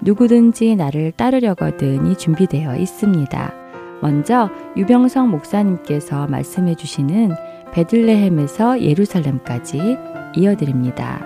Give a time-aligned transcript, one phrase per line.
[0.00, 3.54] 누구든지 나를 따르려거든이 준비되어 있습니다.
[4.00, 7.34] 먼저 유병성 목사님께서 말씀해 주시는
[7.72, 9.96] 베들레헴에서 예루살렘까지
[10.36, 11.20] 이어드립니다.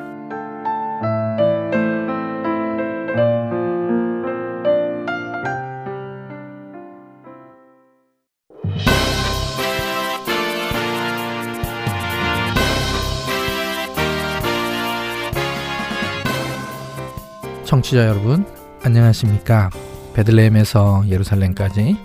[17.64, 18.44] 청취자 여러분,
[18.84, 19.70] 안녕하십니까?
[20.14, 21.96] 베들레헴에서 예루살렘까지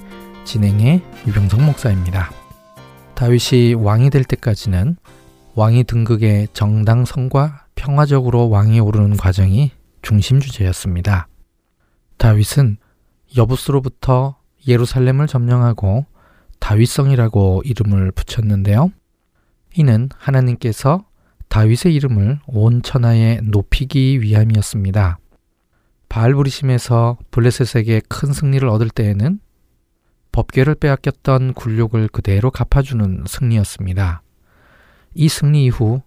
[0.45, 2.29] 진행의 유병성 목사입니다.
[3.15, 4.95] 다윗이 왕이 될 때까지는
[5.55, 9.71] 왕이 등극의 정당성과 평화적으로 왕이 오르는 과정이
[10.03, 11.27] 중심 주제였습니다.
[12.17, 12.77] 다윗은
[13.35, 16.05] 여부스로부터 예루살렘을 점령하고
[16.59, 18.91] 다윗성이라고 이름을 붙였는데요.
[19.75, 21.05] 이는 하나님께서
[21.49, 25.17] 다윗의 이름을 온 천하에 높이기 위함이었습니다.
[26.09, 29.39] 바알부리심에서 블레셋에게 큰 승리를 얻을 때에는
[30.31, 34.21] 법궤를 빼앗겼던 굴욕을 그대로 갚아주는 승리였습니다.
[35.15, 36.01] 이 승리 이후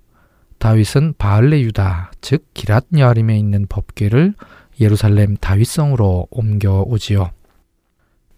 [0.58, 4.34] 다윗은 바알레 유다, 즉 기랏 여아림에 있는 법궤를
[4.80, 7.30] 예루살렘 다윗성으로 옮겨오지요.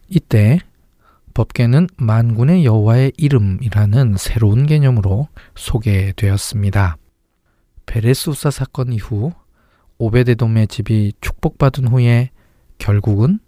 [0.08, 0.60] 이때
[1.34, 6.96] 법궤는 만군의 여호와의 이름이라는 새로운 개념으로 소개되었습니다.
[7.86, 9.32] 베레스우사 사건 이후
[10.02, 12.30] 오베데돔의 집이 축복받은 후에
[12.78, 13.38] 결국은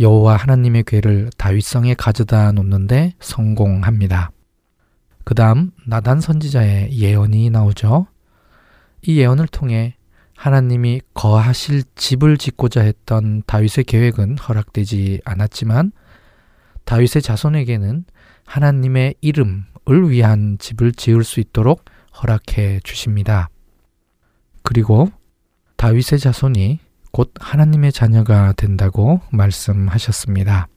[0.00, 4.32] 여호와 하나님의 괴를 다윗성에 가져다 놓는데 성공합니다.
[5.22, 8.08] 그 다음 나단 선지자의 예언이 나오죠.
[9.02, 9.94] 이 예언을 통해
[10.34, 15.92] 하나님이 거하실 집을 짓고자 했던 다윗의 계획은 허락되지 않았지만
[16.86, 18.04] 다윗의 자손에게는
[18.46, 21.84] 하나님의 이름을 위한 집을 지을 수 있도록
[22.20, 23.48] 허락해 주십니다.
[24.64, 25.12] 그리고
[25.80, 26.78] 다윗의 자손이
[27.10, 30.68] 곧 하나님의 자녀가 된다고 말씀하셨습니다.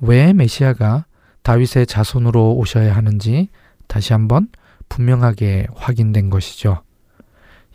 [0.00, 1.06] 왜 메시아가
[1.42, 3.48] 다윗의 자손으로 오셔야 하는지
[3.88, 4.46] 다시 한번
[4.88, 6.84] 분명하게 확인된 것이죠.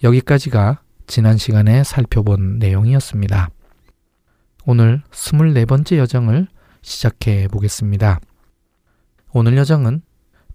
[0.04, 3.50] 여기까지가 지난 시간에 살펴본 내용이었습니다.
[4.66, 6.48] 오늘 24번째 여정을
[6.82, 8.22] 시작해 보겠습니다.
[9.34, 10.02] 오늘 여정은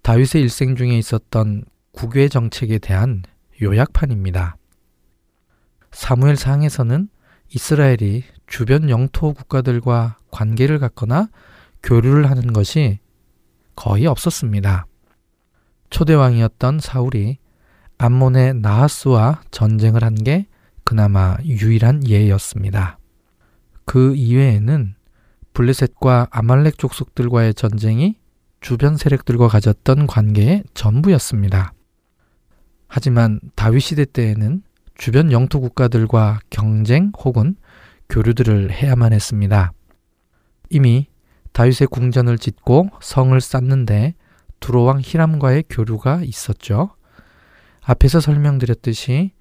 [0.00, 3.20] 다윗의 일생 중에 있었던 국외 정책에 대한
[3.60, 4.56] 요약판입니다.
[5.92, 7.08] 사무엘 상에서는
[7.54, 11.28] 이스라엘이 주변 영토 국가들과 관계를 갖거나
[11.82, 12.98] 교류를 하는 것이
[13.76, 14.86] 거의 없었습니다.
[15.90, 17.38] 초대왕이었던 사울이
[17.98, 20.46] 암몬의 나하스와 전쟁을 한 게
[20.84, 22.98] 그나마 유일한 예였습니다.
[23.84, 24.94] 그 이외에는
[25.54, 28.16] 블레셋과 아말렉 족속들과의 전쟁이
[28.60, 31.72] 주변 세력들과 가졌던 관계의 전부였습니다.
[32.88, 34.62] 하지만 다윗 시대 때에는
[35.02, 37.56] 주변 영토 국가들과 경쟁 혹은
[38.08, 39.72] 교류들을 해야만 했습니다.
[40.70, 41.08] 이미
[41.50, 44.14] 다윗의 궁전을 짓고 성을 쌓는데
[44.60, 46.94] 두로왕 히람과의 교류가 있었죠.
[47.80, 49.32] 앞에서 설명드렸듯이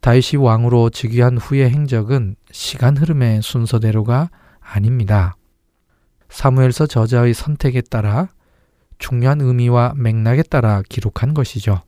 [0.00, 5.36] 다윗이 왕으로 즉위한 후의 행적은 시간 흐름의 순서대로가 아닙니다.
[6.28, 8.26] 사무엘서 저자의 선택에 따라
[8.98, 11.82] 중요한 의미와 맥락에 따라 기록한 것이죠.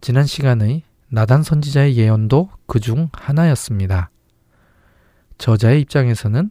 [0.00, 4.10] 지난 시간의 나단 선지자의 예언도 그 중 하나였습니다.
[5.38, 6.50] 저자의 입장에서는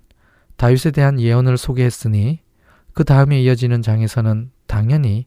[0.58, 2.42] 다윗에 대한 예언을 소개했으니
[2.94, 5.26] 그 다음에 이어지는 장에서는 당연히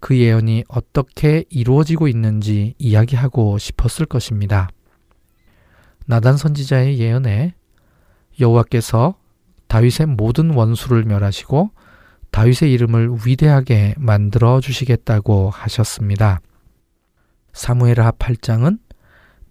[0.00, 4.70] 그 예언이 어떻게 이루어지고 있는지 이야기하고 싶었을 것입니다.
[6.06, 7.54] 나단 선지자의 예언에
[8.40, 9.16] 여호와께서
[9.68, 11.70] 다윗의 모든 원수를 멸하시고
[12.30, 16.40] 다윗의 이름을 위대하게 만들어 주시겠다고 하셨습니다.
[17.52, 18.78] 사무엘하 8장은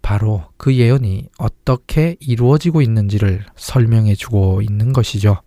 [0.01, 5.41] 바로 그 예언이 어떻게 이루어지고 있는지를 설명해 주고 있는 것이죠.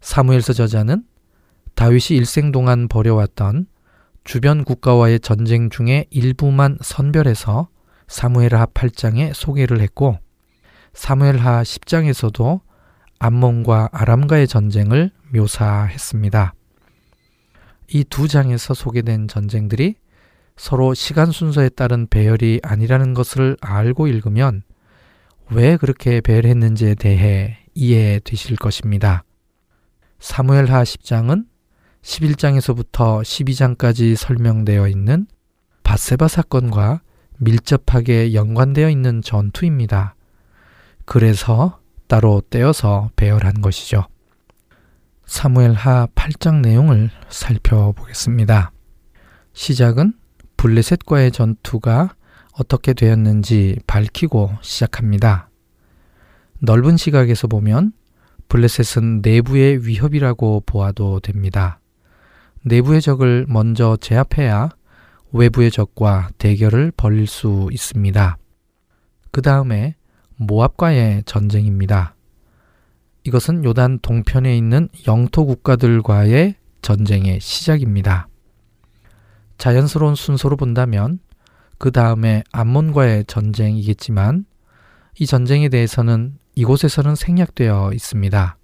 [0.00, 1.04] 사무엘서 저자는
[1.74, 3.66] 다윗이 일생 동안 벌여왔던
[4.24, 7.68] 주변 국가와의 전쟁 중에 일부만 선별해서
[8.06, 10.18] 사무엘하 8장에 소개를 했고
[10.92, 12.60] 사무엘하 10장에서도
[13.18, 16.54] 암몬과 아람과의 전쟁을 묘사했습니다.
[17.90, 19.96] 이 두 장에서 소개된 전쟁들이
[20.58, 24.62] 서로 시간 순서에 따른 배열이 아니라는 것을 알고 읽으면
[25.50, 29.22] 왜 그렇게 배열했는지에 대해 이해되실 것입니다.
[30.18, 31.46] 사무엘하 10장은
[32.02, 35.28] 11장에서부터 12장까지 설명되어 있는
[35.84, 37.02] 바세바 사건과
[37.38, 40.16] 밀접하게 연관되어 있는 전투입니다.
[41.04, 41.78] 그래서
[42.08, 44.06] 따로 떼어서 배열한 것이죠.
[45.24, 48.72] 사무엘 하 8장 내용을 살펴보겠습니다.
[49.52, 50.14] 시작은
[50.58, 52.14] 블레셋과의 전투가
[52.52, 55.48] 어떻게 되었는지 밝히고 시작합니다.
[56.58, 57.92] 넓은 시각에서 보면
[58.48, 61.80] 블레셋은 내부의 위협이라고 보아도 됩니다.
[62.64, 64.70] 내부의 적을 먼저 제압해야
[65.32, 68.36] 외부의 적과 대결을 벌일 수 있습니다.
[69.30, 69.94] 그 다음에
[70.36, 72.16] 모압과의 전쟁입니다.
[73.22, 78.27] 이것은 요단 동편에 있는 영토 국가들과의 전쟁의 시작입니다.
[79.58, 81.18] 자연스러운 순서로 본다면
[81.78, 84.46] 그 다음에 암몬과의 전쟁이겠지만
[85.18, 88.56] 이 전쟁에 대해서는 이곳에서는 생략되어 있습니다.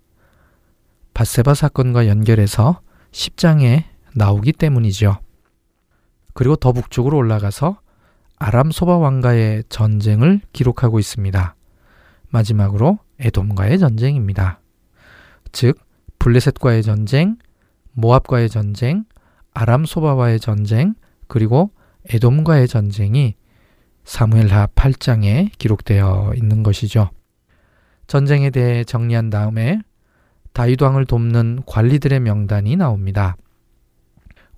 [1.12, 2.81] 바세바 사건과 연결해서
[3.12, 5.19] 10장에 나오기 때문이죠.
[6.32, 7.79] 그리고 더 북쪽으로 올라가서
[8.38, 11.55] 아람 소바 왕가의 전쟁을 기록하고 있습니다.
[12.31, 14.61] 마지막으로 에돔과의 전쟁입니다.
[15.52, 15.79] 즉
[16.19, 17.37] 블레셋과의 전쟁,
[17.93, 19.05] 모압과의 전쟁,
[19.55, 20.95] 아람 소바와의 전쟁,
[21.29, 21.71] 그리고
[22.11, 23.37] 에돔과의 전쟁이
[24.05, 27.11] 사무엘하 8장에 기록되어 있는 것이죠.
[28.06, 29.81] 전쟁에 대해 정리한 다음에
[30.53, 33.37] 다윗 왕을 돕는 관리들의 명단이 나옵니다.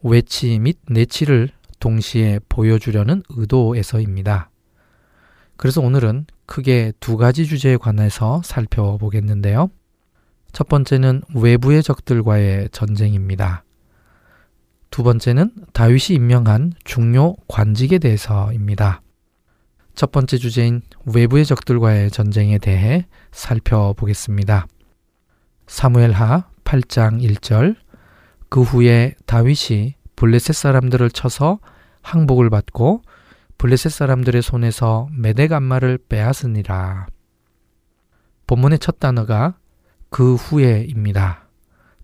[0.02, 4.50] 외치 및 내치를 동시에 보여주려는 의도에서입니다.
[5.56, 9.70] 그래서 오늘은 크게 두 가지 주제에 관해서 살펴보겠는데요.
[10.52, 13.65] 첫 번째는 외부의 적들과의 전쟁입니다.
[14.96, 19.02] 두 번째는 다윗이 임명한 중요 관직에 대해서입니다.
[19.94, 24.66] 첫 번째 주제인 외부의 적들과의 전쟁에 대해 살펴보겠습니다.
[25.66, 27.76] 사무엘하 8장 1절
[28.48, 31.58] 그 후에 다윗이 블레셋 사람들을 쳐서
[32.00, 33.02] 항복을 받고
[33.58, 37.06] 블레셋 사람들의 손에서 메덱 안마를 빼앗으니라.
[38.46, 39.58] 본문의 첫 단어가
[40.08, 41.50] 그 후에입니다.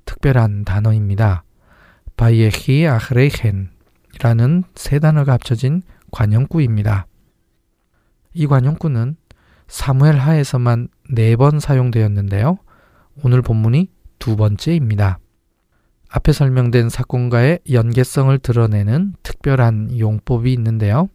[0.04, 1.44] 특별한 단어입니다.
[2.22, 5.82] 바이에히 아흐레이헨이라는 세 단어가 합쳐진
[6.12, 7.08] 관용구입니다.
[8.32, 9.16] 이 관용구는
[9.66, 12.58] 사무엘 하에서만 네 번 사용되었는데요.
[13.24, 13.88] 오늘 본문이
[14.20, 15.18] 두 번째입니다.
[16.10, 21.08] 앞에 설명된 사건과의 연계성을 드러내는 특별한 용법이 있는데요.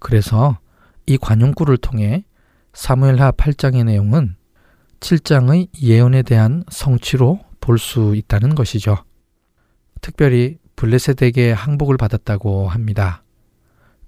[0.00, 0.58] 그래서
[1.04, 2.24] 이 관용구를 통해
[2.72, 4.36] 사무엘하 8장의 내용은
[5.00, 8.96] 7장의 예언에 대한 성취로 볼 수 있다는 것이죠.
[10.06, 13.24] 특별히 블레셋에게 항복을 받았다고 합니다.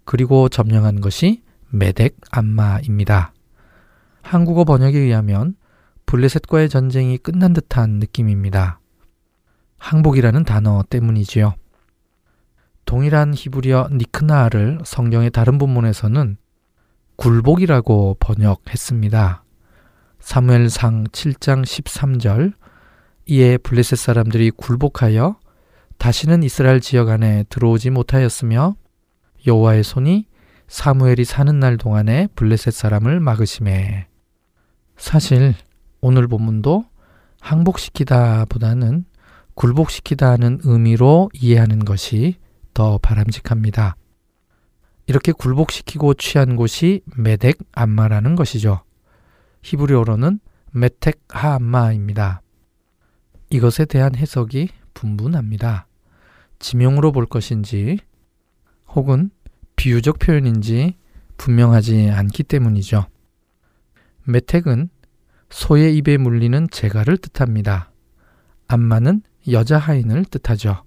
[0.04, 3.32] 그리고 점령한 것이 메덱 안마입니다.
[4.22, 5.56] 한국어 번역에 의하면
[6.06, 8.78] 블레셋과의 전쟁이 끝난 듯한 느낌입니다.
[9.78, 11.56] 항복이라는 단어 때문이지요.
[12.84, 16.36] 동일한 히브리어 니크나를 성경의 다른 본문에서는
[17.16, 19.42] 굴복이라고 번역했습니다.
[20.20, 22.52] 사무엘상 7장 13절
[23.26, 25.40] 이에 블레셋 사람들이 굴복하여
[25.98, 28.76] 다시는 이스라엘 지역 안에 들어오지 못하였으며
[29.46, 30.26] 여호와의 손이
[30.68, 34.06] 사무엘이 사는 날 동안에 블레셋 사람을 막으심에
[34.96, 35.54] 사실
[36.00, 36.84] 오늘 본문도
[37.40, 39.04] 항복시키다 보다는
[39.54, 42.36] 굴복시키다 하는 의미로 이해하는 것이
[42.74, 43.96] 더 바람직합니다.
[45.06, 48.82] 이렇게 굴복시키고 취한 곳이 메덱 안마라는 것이죠.
[49.62, 50.38] 히브리어로는
[50.70, 52.42] 메텍 하암마입니다.
[53.50, 55.87] 이것에 대한 해석이 분분합니다.
[56.58, 57.98] 지명으로 볼 것인지
[58.88, 59.30] 혹은
[59.76, 60.96] 비유적 표현인지
[61.36, 63.06] 분명하지 않기 때문이죠.
[64.24, 64.90] 메텍은
[65.50, 67.90] 소의 입에 물리는 재갈을 뜻합니다.
[68.66, 70.82] 암마는 여자 하인을 뜻하죠.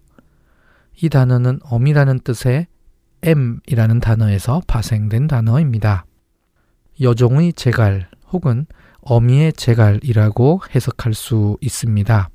[1.01, 2.67] 이 단어는 엄이라는 뜻의
[3.23, 6.05] M이라는 단어에서 파생된 단어입니다.
[6.99, 8.65] 여종의 재갈 혹은
[9.01, 12.29] 어미의 재갈이라고 해석할 수 있습니다.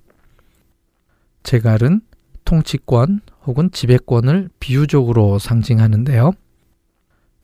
[1.42, 2.00] 재갈은
[2.46, 6.32] 통치권 혹은 지배권을 비유적으로 상징하는데요.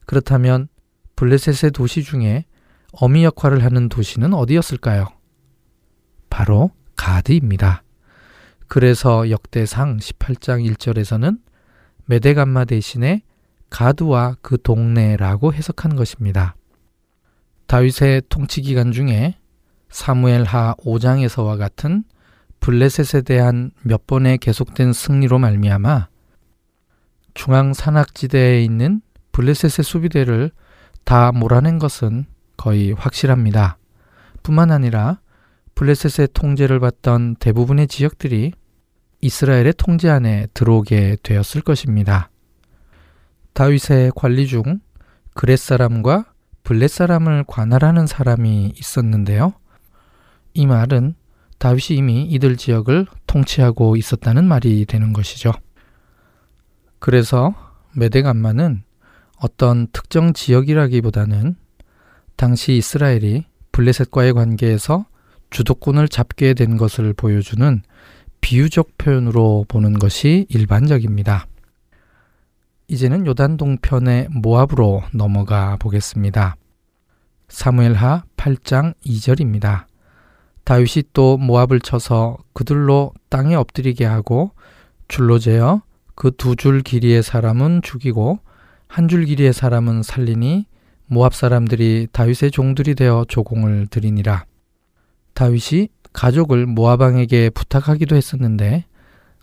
[0.07, 0.69] 그렇다면
[1.17, 2.47] 블레셋의 도시 중에
[2.93, 5.07] 어미 역할을 하는 도시는 어디였을까요?
[6.31, 7.83] 바로 가드입니다.
[8.69, 11.39] 그래서 역대상 18장 1절에서는
[12.07, 13.23] 메데감마 대신에
[13.71, 16.57] 가드와 그 동네라고 해석한 것입니다.
[17.67, 19.37] 다윗의 통치 기간 중에
[19.91, 22.05] 사무엘하 5장에서와 같은
[22.63, 26.07] 블레셋에 대한 몇 번의 계속된 승리로 말미암아
[27.35, 29.03] 중앙 산악지대에 있는
[29.33, 30.53] 블레셋의 수비대를
[31.03, 32.25] 다 몰아낸 것은
[32.57, 33.79] 거의 확실합니다.
[34.45, 35.19] 뿐만 아니라
[35.75, 38.53] 블레셋의 통제를 받던 대부분의 지역들이
[39.23, 42.31] 이스라엘의 통제 안에 들어오게 되었을 것입니다.
[43.55, 44.79] 다윗의 관리 중
[45.35, 46.27] 그렛 사람과
[46.63, 49.53] 블렛 사람을 관할하는 사람이 있었는데요.
[50.55, 51.17] 이 말은
[51.63, 55.53] 다윗이 이미 이들 지역을 통치하고 있었다는 말이 되는 것이죠.
[56.99, 57.55] 그래서
[57.95, 58.83] 메데감마는
[59.39, 61.55] 어떤 특정 지역이라기보다는
[62.35, 65.07] 당시 이스라엘이 블레셋과의 관계에서
[65.51, 67.83] 주도권을 잡게 된 것을 보여주는
[68.41, 71.47] 비유적 표현으로 보는 것이 일반적입니다.
[72.89, 76.57] 이제는 요단 동편의 모압으로 넘어가 보겠습니다.
[77.49, 79.92] 사무엘하 8장 2절입니다.
[80.65, 84.53] 다윗이 또 모압을 쳐서 그들로 땅에 엎드리게 하고
[85.09, 85.83] 줄로 재어
[86.15, 88.39] 그 두 줄 길이의 사람은 죽이고
[88.87, 90.67] 한 줄 길이의 사람은 살리니
[91.07, 94.45] 모압 사람들이 다윗의 종들이 되어 조공을 드리니라.
[95.35, 98.85] 다윗이 가족을 모압 왕에게 부탁하기도 했었는데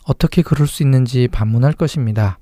[0.06, 2.38] 어떻게 그럴 수 있는지 반문할 것입니다.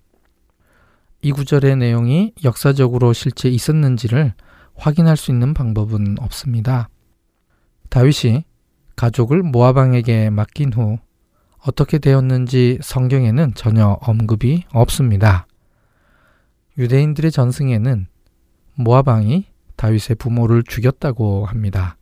[1.20, 4.34] 이 구절의 내용이 역사적으로 실제 있었는지를
[4.76, 6.88] 확인할 수 있는 방법은 없습니다.
[7.88, 8.44] 다윗이
[8.98, 10.98] 가족을 모압 왕에게 맡긴 후
[11.60, 15.46] 어떻게 되었는지 성경에는 전혀 언급이 없습니다.
[16.76, 18.08] 유대인들의 전승에는
[18.74, 21.96] 모압 왕이 다윗의 부모를 죽였다고 합니다.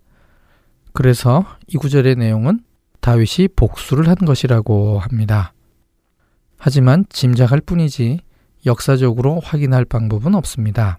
[0.95, 2.61] 그래서 이 구절의 내용은
[3.01, 5.53] 다윗이 복수를 한 것이라고 합니다.
[6.57, 8.21] 하지만 짐작할 뿐이지
[8.65, 10.99] 역사적으로 확인할 방법은 없습니다.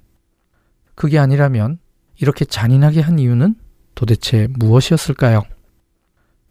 [0.93, 1.79] 그게 아니라면
[2.19, 3.55] 이렇게 잔인하게 한 이유는
[3.95, 5.41] 도대체 무엇이었을까요?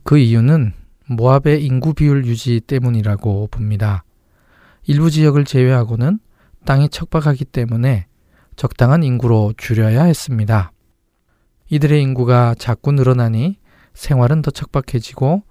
[0.07, 0.73] 그 이유는
[1.09, 4.05] 모압의 인구 비율 유지 때문이라고 봅니다.
[4.85, 6.21] 일부 지역을 제외하고는
[6.65, 8.07] 땅이 척박하기 때문에
[8.55, 10.71] 적당한 인구로 줄여야 했습니다.
[11.71, 13.59] 이들의 인구가 자꾸 늘어나니
[13.95, 15.43] 생활은 더 척박해지고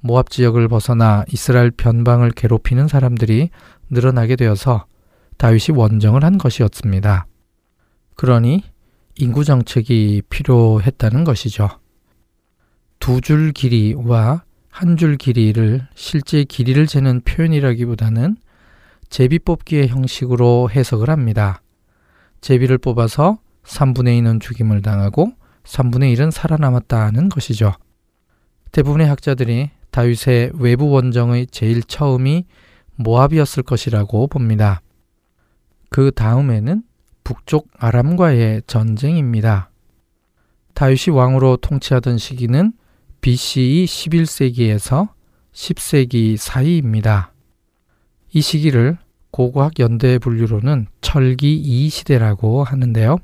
[0.00, 3.48] 모압 지역을 벗어나 이스라엘 변방을 괴롭히는 사람들이
[3.88, 4.84] 늘어나게 되어서
[5.38, 7.26] 다윗이 원정을 한 것이었습니다.
[8.16, 8.64] 그러니
[9.16, 11.70] 인구 정책이 필요했다는 것이죠.
[13.04, 18.38] 두 줄 길이와 한 줄 길이를 실제 길이를 재는 표현이라기보다는
[19.10, 21.60] 제비 뽑기의 형식으로 해석을 합니다.
[22.40, 25.32] 제비를 뽑아서 3분의 2는 죽임을 당하고
[25.64, 27.74] 3분의 1은 살아남았다는 것이죠.
[28.72, 32.46] 대부분의 학자들이 다윗의 외부 원정의 제일 처음이
[32.96, 34.80] 모압이었을 것이라고 봅니다.
[35.90, 36.82] 그 다음에는
[37.22, 39.68] 북쪽 아람과의 전쟁입니다.
[40.72, 42.72] 다윗이 왕으로 통치하던 시기는
[43.24, 45.08] BCE 11세기에서
[45.54, 47.32] 10세기 사이입니다.
[48.34, 48.98] 이 시기를
[49.30, 53.16] 고고학 연대 분류로는 철기 2 시대라고 하는데요.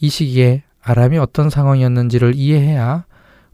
[0.00, 3.04] 이 시기에 아람이 어떤 상황이었는지를 이해해야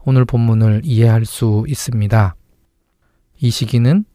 [0.05, 2.35] 오늘 본문을 이해할 수 있습니다.
[3.41, 4.05] 이 시기는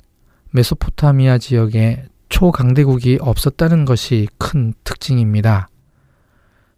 [0.53, 5.69] 메소포타미아 지역에 초강대국이 없었다는 것이 큰 특징입니다.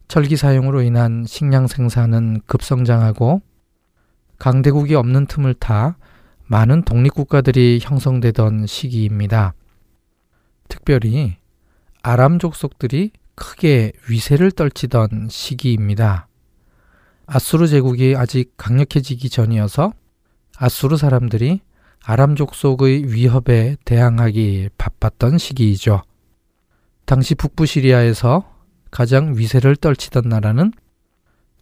[0.08, 3.42] 철기 사용으로 인한 식량 생산은 급성장하고
[4.38, 5.96] 강대국이 없는 틈을 타
[6.46, 9.54] 많은 독립국가들이 형성되던 시기입니다.
[10.68, 11.36] 특별히
[12.02, 16.28] 아람 족 속들이 크게 위세를 떨치던 시기입니다.
[17.26, 19.92] 아수르 제국이 아직 강력해지기 전이어서
[20.56, 21.60] 아수르 사람들이
[22.04, 26.02] 아람 족 속의 위협에 대항하기 바빴던 시기이죠.
[27.04, 28.52] 당시 북부 시리아에서
[28.90, 30.72] 가장 위세를 떨치던 나라는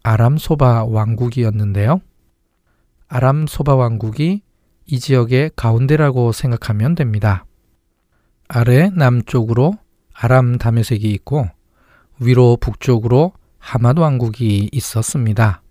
[0.03, 1.99] 아람 소바 왕국이었는데요.
[3.15, 4.41] 아람 소바 왕국이
[4.87, 7.45] 이 지역의 가운데라고 생각하면 됩니다.
[8.49, 9.75] 아래 남쪽으로
[10.13, 11.47] 아람 다메색이 있고
[12.19, 15.61] 위로 북쪽으로 하마드 왕국이 있었습니다.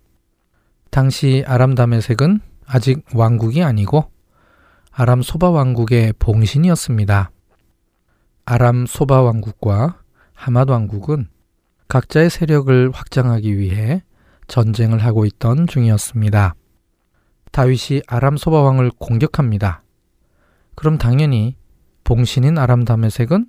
[0.89, 4.09] 당시 아람 다메색은 아직 왕국이 아니고
[4.89, 7.29] 아람 소바 왕국의 봉신이었습니다.
[8.45, 9.99] 아람 소바 왕국과
[10.33, 11.27] 하마드 왕국은
[11.89, 14.01] 각자의 세력을 확장하기 위해
[14.47, 16.55] 전쟁을 하고 있던 중이었습니다.
[17.55, 19.81] 다윗이 아람 소바 왕을 공격합니다.
[20.75, 21.55] 그럼 당연히
[22.03, 23.45] 봉신인 아람 다메색은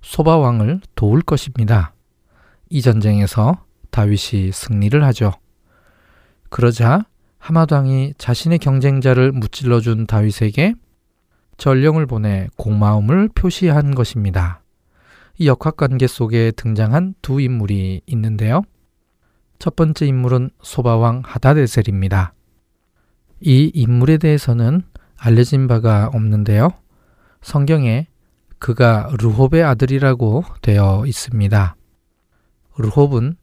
[0.00, 1.92] 소바 왕을 도울 것입니다.
[2.70, 5.32] 이 전쟁에서 다윗이 승리를 하죠.
[6.50, 7.06] 그러자
[7.38, 10.74] 하마드 왕이 자신의 경쟁자를 무찔러 준 다윗에게
[11.56, 14.62] 전령을 보내 공마음을 표시한 것입니다.
[15.36, 18.62] 이 역학관계 속에 등장한 두 인물이 있는데요.
[19.58, 22.34] 첫 번째 인물은 소바왕 하다데셀입니다.
[23.40, 24.82] 이 인물에 대해서는
[25.16, 26.70] 알려진 바가 없는데요.
[27.40, 28.06] 성경에
[28.58, 31.76] 그가 르홉의 아들이라고 되어 있습니다.
[32.76, 33.36] 르홉은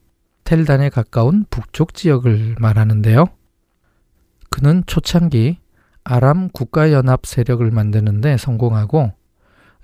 [0.44, 3.26] 텔단에 가까운 북쪽 지역을 말하는데요.
[4.50, 5.58] 그는 초창기
[6.04, 9.12] 아람 국가연합 세력을 만드는데 성공하고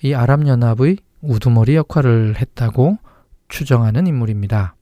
[0.03, 2.97] 이 아람 연합의 우두머리 역할을 했다고
[3.49, 4.75] 추정하는 인물입니다.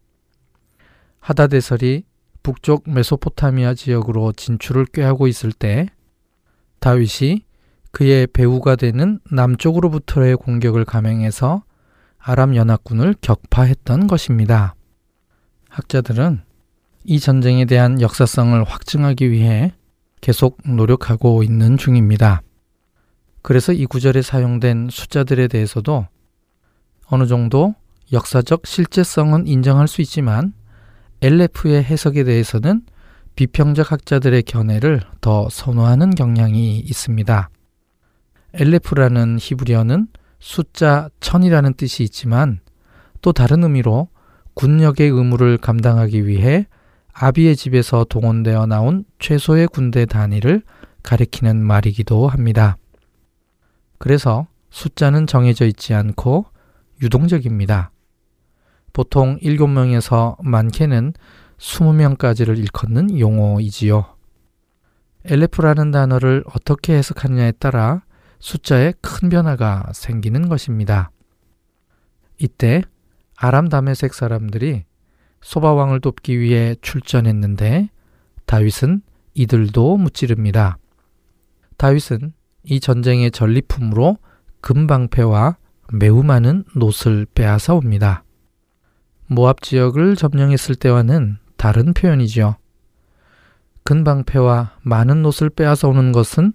[1.20, 2.04] 하다데설이
[2.50, 5.88] 북쪽 메소포타미아 지역으로 진출을 꾀하고 있을 때
[6.80, 7.44] 다윗이
[7.92, 11.62] 그의 배후가 되는 남쪽으로부터의 공격을 감행해서
[12.18, 14.74] 아람 연합군을 격파했던 것입니다.
[15.70, 16.42] 학자들은
[17.04, 19.72] 이 전쟁에 대한 역사성을 확증하기 위해
[20.20, 22.42] 계속 노력하고 있는 중입니다.
[23.44, 26.08] 그래서 이 구절에 사용된 숫자들에 대해서도
[27.06, 27.76] 어느 정도
[28.12, 30.54] 역사적 실제성은 인정할 수 있지만
[31.22, 32.84] LF의 해석에 대해서는
[33.36, 37.50] 비평적 학자들의 견해를 더 선호하는 경향이 있습니다.
[38.54, 40.08] LF라는 히브리어는
[40.40, 42.60] 숫자 천이라는 뜻이 있지만
[43.22, 44.08] 또 다른 의미로
[44.54, 46.68] 군역의 의무를 감당하기 위해
[47.14, 50.64] 아비의 집에서 동원되어 나온 최소의 군대 단위를
[51.04, 52.78] 가리키는 말이기도 합니다.
[53.98, 56.46] 그래서 숫자는 정해져 있지 않고
[57.02, 57.92] 유동적입니다.
[58.94, 61.14] 보통 7명에서 많게는
[61.58, 64.06] 20명까지를 일컫는 용어이지요.
[65.26, 68.04] 엘레프라는 단어를 어떻게 해석하느냐에 따라
[68.40, 71.12] 숫자에 큰 변화가 생기는 것입니다.
[72.38, 72.82] 이때
[73.36, 74.86] 아람 다메색 사람들이
[75.42, 77.90] 소바 왕을 돕기 위해 출전했는데
[78.46, 79.02] 다윗은
[79.34, 80.78] 이들도 무찌릅니다.
[81.78, 84.18] 다윗은 이 전쟁의 전리품으로
[84.62, 85.58] 금방패와
[85.94, 88.24] 매우 많은 놋을 빼앗아 옵니다.
[89.32, 92.56] 모압 지역을 점령했을 때와는 다른 표현이지요.
[93.84, 96.52] 근방패와 많은 놋을 빼앗아 오는 것은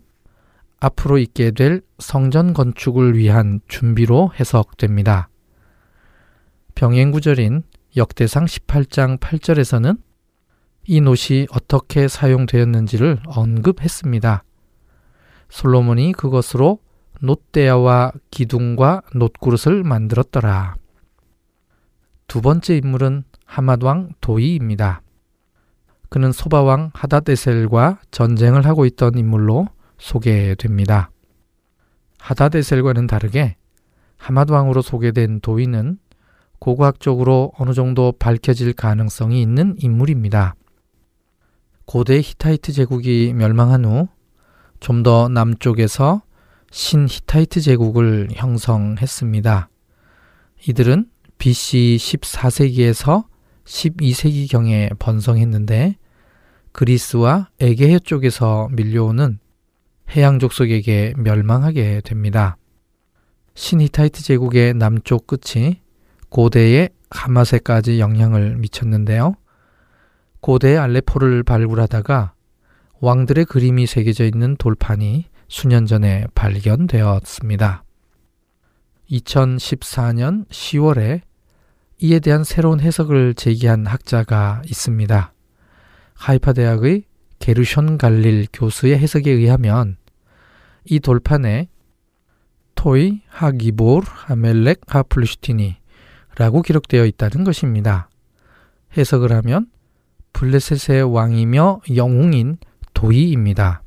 [0.81, 5.29] 앞으로 있게 될 성전 건축을 위한 준비로 해석됩니다.
[6.75, 7.63] 병행 구절인
[7.97, 9.97] 역대상 18장 8절에서는
[10.87, 14.43] 이 놋이 어떻게 사용되었는지를 언급했습니다.
[15.49, 16.81] 솔로몬이 그것으로
[17.21, 20.75] 놋대야와 기둥과 놋그릇을 만들었더라.
[22.27, 25.03] 두 번째 인물은 하맛왕 도이입니다.
[26.09, 31.11] 그는 소바왕 하다데셀과 전쟁을 하고 있던 인물로 소개됩니다.
[32.19, 33.57] 하다데셀과는 다르게
[34.17, 35.99] 하맛왕으로 소개된 도이는
[36.59, 40.55] 고고학적으로 어느 정도 밝혀질 가능성이 있는 인물입니다.
[41.85, 44.09] 고대 히타이트 제국이 멸망한 후
[44.85, 46.21] 좀 더 남쪽에서
[46.71, 49.71] 신 히타이트 제국을 형성했습니다.
[50.69, 51.07] 이들은
[51.45, 53.27] BC 14세기에서
[53.67, 55.97] 12세기경에 번성했는데
[56.73, 59.39] 그리스와 에게해 쪽에서 밀려오는
[60.17, 62.57] 해양 족속에게 멸망하게 됩니다.
[63.55, 65.83] 신히타이트 제국의 남쪽 끝이
[66.31, 69.35] 고대의 하맛에까지 영향을 미쳤는데요.
[70.41, 72.33] 고대의 알레포를 발굴하다가
[73.01, 77.85] 왕들의 그림이 새겨져 있는 돌판이 수년 전에 발견되었습니다.
[79.11, 81.21] 2014년 10월에
[82.05, 85.33] 이에 대한 새로운 해석을 제기한 학자가 있습니다.
[86.13, 87.05] 하이파 대학의
[87.39, 89.97] 게르션 갈릴 교수의 해석에 의하면
[90.85, 91.71] 이 돌판에
[92.75, 95.77] 토이 하기볼 하멜렉 하플루슈티니
[96.37, 98.11] 라고 기록되어 있다는 것입니다.
[98.99, 99.71] 해석을 하면
[100.35, 102.59] 블레셋의 왕이며 영웅인
[102.93, 103.83] 도이입니다.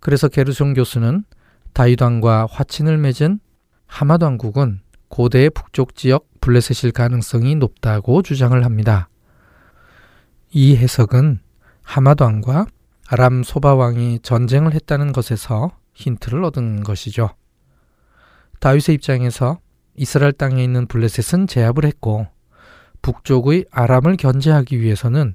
[0.00, 1.24] 그래서 게르손 교수는
[1.74, 3.40] 다이왕과 화친을 맺은
[3.84, 9.08] 하마도 왕국은 고대의 북쪽 지역 블레셋일 가능성이 높다고 주장을 합니다.
[10.50, 11.40] 이 해석은
[11.82, 12.66] 하마도 왕과
[13.08, 17.30] 아람 소바 왕이 전쟁을 했다는 것에서 힌트를 얻은 것이죠.
[18.60, 19.60] 다윗의 입장에서
[19.94, 22.26] 이스라엘 땅에 있는 블레셋은 제압을 했고
[23.02, 25.34] 북쪽의 아람을 견제하기 위해서는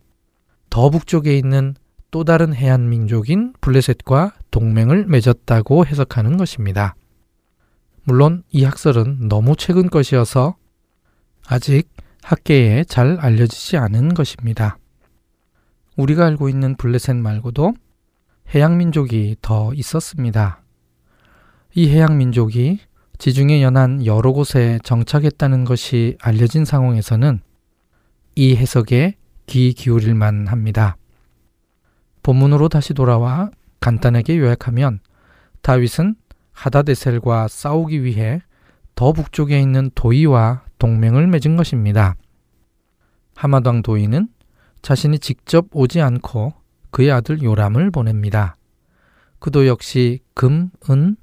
[0.70, 1.76] 더 북쪽에 있는
[2.12, 6.96] 또 다른 해안 민족인 블레셋과 동맹을 맺었다고 해석하는 것입니다.
[8.04, 10.56] 물론 이 학설은 너무 최근 것이어서
[11.48, 11.90] 아직
[12.24, 14.78] 학계에 잘 알려지지 않은 것입니다.
[15.96, 17.74] 우리가 알고 있는 블레셋 말고도
[18.54, 20.62] 해양 민족이 더 있었습니다.
[21.74, 22.80] 이 해양 민족이
[23.18, 27.40] 지중해 연안 여러 곳에 정착했다는 것이 알려진 상황에서는
[28.36, 29.16] 이 해석에
[29.48, 30.98] 귀 기울일 만 합니다.
[32.24, 35.00] 본문으로 다시 돌아와 간단하게 요약하면
[35.62, 36.16] 다윗은
[36.52, 38.42] 하다데셀과 싸우기 위해
[38.96, 42.16] 더 북쪽에 있는 도이와 동맹을 맺은 것입니다.
[43.36, 44.30] 하마당 도이는
[44.82, 46.54] 자신이 직접 오지 않고
[46.92, 48.56] 그의 아들 요람을 보냅니다.
[49.40, 51.16] 그도 역시 금, 은,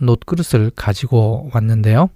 [0.00, 2.10] 놋그릇을 가지고 왔는데요.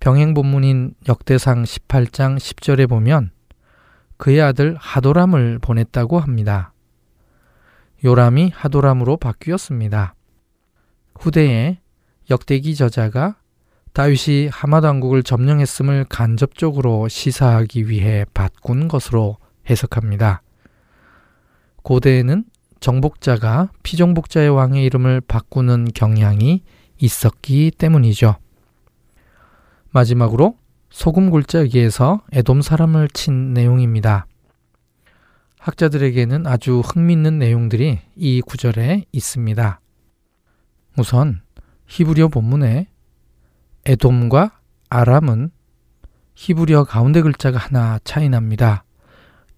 [0.00, 3.30] 병행 본문인 역대상 18장 10절에 보면
[4.16, 6.72] 그의 아들 하도람을 보냈다고 합니다.
[8.04, 10.14] 요람이 하도람으로 바뀌었습니다.
[11.18, 11.78] 후대에
[12.30, 13.36] 역대기 저자가
[13.94, 19.36] 다윗이 하마드 왕국을 점령했음을 간접적으로 시사하기 위해 바꾼 것으로
[19.70, 20.42] 해석합니다.
[21.84, 22.44] 고대에는
[22.80, 26.64] 정복자가 피정복자의 왕의 이름을 바꾸는 경향이
[26.98, 28.34] 있었기 때문이죠.
[29.90, 30.58] 마지막으로
[30.90, 34.26] 소금 굴짜기에서 에돔 사람을 친 내용입니다.
[35.60, 39.80] 학자들에게는 아주 흥미있는 내용들이 이 구절에 있습니다.
[40.98, 41.42] 우선
[41.86, 42.88] 히브리어 본문에
[43.86, 45.50] 에돔과 아람은
[46.34, 48.84] 히브리어 가운데 글자가 하나 차이 납니다.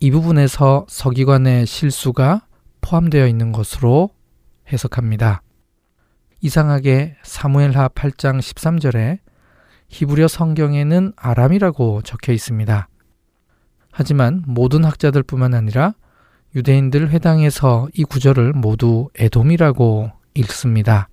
[0.00, 2.46] 이 부분에서 서기관의 실수가
[2.80, 4.10] 포함되어 있는 것으로
[4.72, 5.42] 해석합니다.
[6.40, 9.18] 이상하게 사무엘하 8장 13절에
[9.88, 12.88] 히브리어 성경에는 아람이라고 적혀 있습니다.
[13.90, 15.94] 하지만 모든 학자들뿐만 아니라
[16.54, 21.08] 유대인들 회당에서 이 구절을 모두 에돔이라고 읽습니다.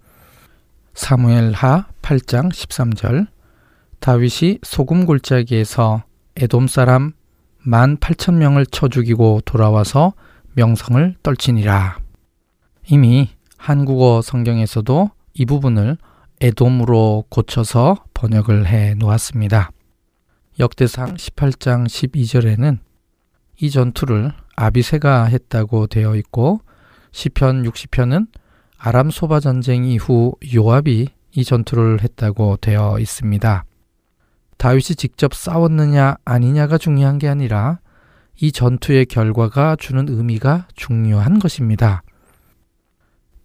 [0.94, 3.28] 사무엘하 8장 13절
[4.00, 6.04] 다윗이 소금 골짜기에서
[6.36, 7.14] 에돔 사람
[7.60, 10.14] 만 8천 명을 쳐 죽이고 돌아와서
[10.54, 11.98] 명성을 떨치니라.
[12.90, 15.98] 이미 한국어 성경에서도 이 부분을
[16.42, 19.72] 에돔으로 고쳐서 번역을 해 놓았습니다.
[20.60, 22.80] 역대상 18장 12절에는
[23.62, 26.60] 이 전투를 아비세가 했다고 되어 있고
[27.12, 28.28] 시편 60편은
[28.86, 33.64] 아람 소바 전쟁 이후 요압이 이 전투를 했다고 되어 있습니다.
[34.58, 37.80] 다윗이 직접 싸웠느냐 아니냐가 중요한 게 아니라
[38.42, 42.04] 이 전투의 결과가 주는 의미가 중요한 것입니다.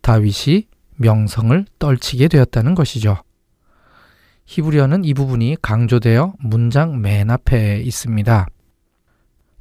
[0.01, 3.18] 다윗이 명성을 떨치게 되었다는 것이죠.
[4.46, 8.48] 히브리어는 이 부분이 강조되어 문장 맨 앞에 있습니다.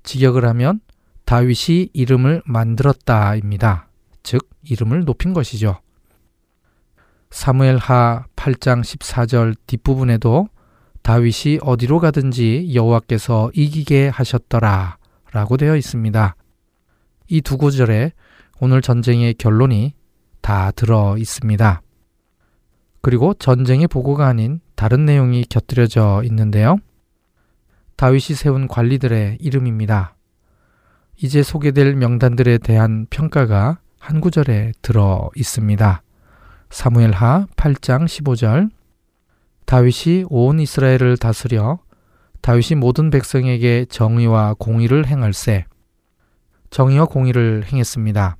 [0.02, 0.80] 직역을 하면
[1.26, 3.87] 다윗이 이름을 만들었다입니다.
[4.67, 5.80] 즉, 이름을 높인 것이죠.
[7.30, 10.47] 사무엘 하 8장 14절 뒷부분에도
[11.01, 14.97] 다윗이 어디로 가든지 여호와께서 이기게 하셨더라
[15.32, 16.36] 라고 되어 있습니다.
[17.30, 18.13] 이 두 구절에
[18.60, 19.93] 오늘 전쟁의 결론이
[20.41, 21.82] 다 들어 있습니다.
[23.01, 26.77] 그리고 전쟁의 보고가 아닌 다른 내용이 곁들여져 있는데요.
[27.97, 30.15] 다윗이 세운 관리들의 이름입니다.
[31.21, 36.02] 이제 소개될 명단들에 대한 평가가 한 구절에 들어 있습니다.
[36.70, 38.70] 사무엘하 8장 15절
[39.65, 41.80] 다윗이 온 이스라엘을 다스려
[42.39, 45.65] 다윗이 모든 백성에게 정의와 공의를 행할세
[46.70, 48.38] 정의와 공의를 행했습니다.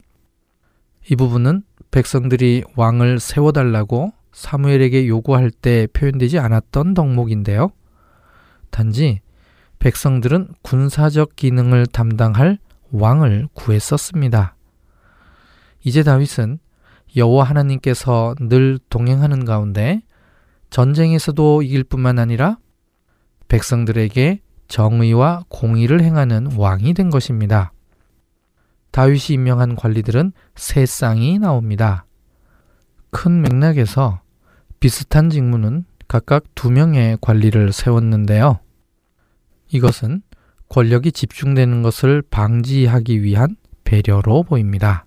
[1.12, 7.71] 이 부분은 백성들이 왕을 세워달라고 사무엘에게 요구할 때 표현되지 않았던 덕목인데요.
[8.69, 9.19] 단지
[9.80, 12.58] 백성들은 군사적 기능을 담당할
[12.93, 14.56] 왕을 구했었습니다.
[15.83, 16.59] 이제 다윗은
[17.15, 20.01] 여호와 하나님께서 늘 동행하는 가운데
[20.69, 22.57] 전쟁에서도 이길 뿐만 아니라
[23.47, 27.71] 백성들에게 정의와 공의를 행하는 왕이 된 것입니다.
[28.91, 32.05] 다윗이 임명한 관리들은 세 쌍이 나옵니다.
[33.09, 34.21] 큰 맥락에서
[34.79, 38.59] 비슷한 직무는 각각 두 명의 관리를 세웠는데요.
[39.69, 40.21] 이것은
[40.69, 45.06] 권력이 집중되는 것을 방지하기 위한 배려로 보입니다.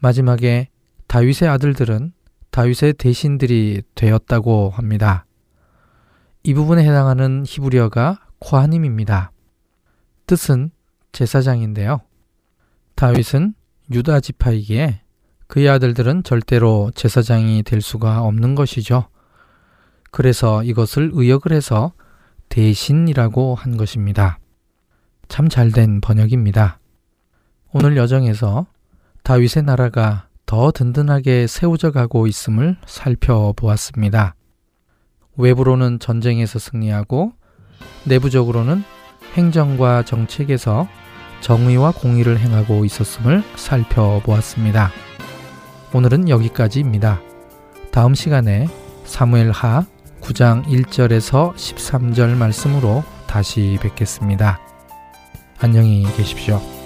[0.00, 0.68] 마지막에
[1.06, 2.12] 다윗의 아들들은
[2.50, 5.26] 다윗의 대신들이 되었다고 합니다.
[6.42, 9.30] 이 부분에 해당하는 히브리어가 코하님입니다.
[10.26, 10.70] 뜻은
[11.12, 12.00] 제사장인데요.
[12.94, 13.54] 다윗은
[13.92, 15.02] 유다 지파이기에
[15.46, 19.08] 그의 아들들은 절대로 제사장이 될 수가 없는 것이죠.
[20.10, 21.92] 그래서 이것을 의역을 해서
[22.48, 24.38] 대신이라고 한 것입니다.
[25.28, 26.78] 참 잘된 번역입니다.
[27.72, 28.66] 오늘 여정에서
[29.22, 34.34] 다윗의 나라가 더 든든하게 세워져 가고 있음을 살펴보았습니다.
[35.36, 37.32] 외부로는 전쟁에서 승리하고
[38.04, 38.82] 내부적으로는
[39.34, 40.88] 행정과 정책에서
[41.40, 44.90] 정의와 공의를 행하고 있었음을 살펴보았습니다.
[45.94, 47.20] 오늘은 여기까지입니다.
[47.90, 48.68] 다음 시간에
[49.04, 49.86] 사무엘 하
[50.20, 54.60] 9장 1절에서 13절 말씀으로 다시 뵙겠습니다.
[55.58, 56.79] 안녕히 계십시오.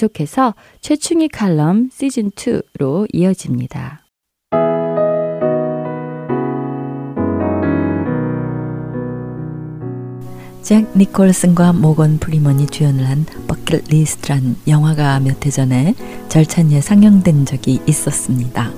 [0.00, 4.00] 계속해서 최충희 칼럼 시즌2로 이어집니다.
[10.62, 15.94] 잭 니콜슨과 모건 프리먼이 주연을 한 버킷리스트란 영화가 몇 해 전에
[16.28, 18.70] 절찬리에 상영된 적이 있었습니다.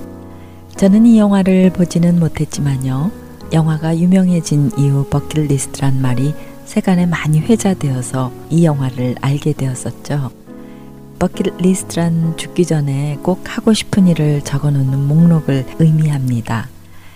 [0.75, 3.11] 저는 이 영화를 보지는 못했지만요.
[3.53, 6.33] 영화가 유명해진 이후 버킷리스트란 말이
[6.65, 10.42] 세간에 많이 회자되어서 이 영화를 알게 되었었죠.
[11.23, 16.67] 버킷리스트란 죽기 전에 꼭 하고 싶은 일을 적어 놓는 목록을 의미합니다.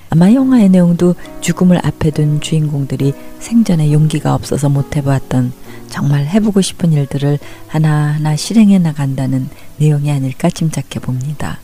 [0.10, 5.52] 아마 영화의 내용도 죽음을 앞에 둔 주인공들이 생전에 용기가 없어서 못 해보았던
[5.90, 11.60] 정말 해보고 싶은 일들을 하나하나 실행해 나간다는 내용이 아닐까 짐작해 봅니다.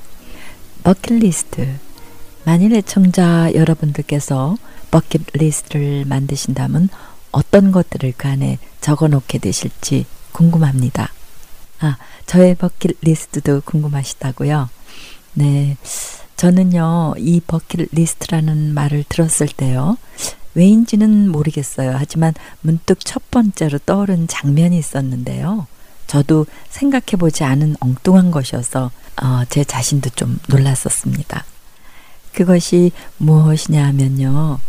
[0.83, 1.69] 버킷리스트.
[2.43, 4.57] 만일 애청자 여러분들께서
[4.91, 6.89] 버킷리스트를 만드신다면
[7.31, 11.13] 어떤 것들을 그 안에 적어 놓게 되실지 궁금합니다.
[11.83, 14.69] 아, 저의 버킷리스트도 궁금하시다고요?
[15.33, 15.75] 네.
[16.37, 19.97] 저는요, 이 버킷리스트라는 말을 들었을 때요,
[20.55, 21.95] 왜인지는 모르겠어요.
[21.97, 25.67] 하지만 문득 첫 번째로 떠오른 장면이 있었는데요.
[26.07, 28.89] 저도 생각해 보지 않은 엉뚱한 것이어서
[29.21, 31.43] 어, 제 자신도 좀 놀랐었습니다.
[32.31, 34.59] 그것이 무엇이냐 하면요.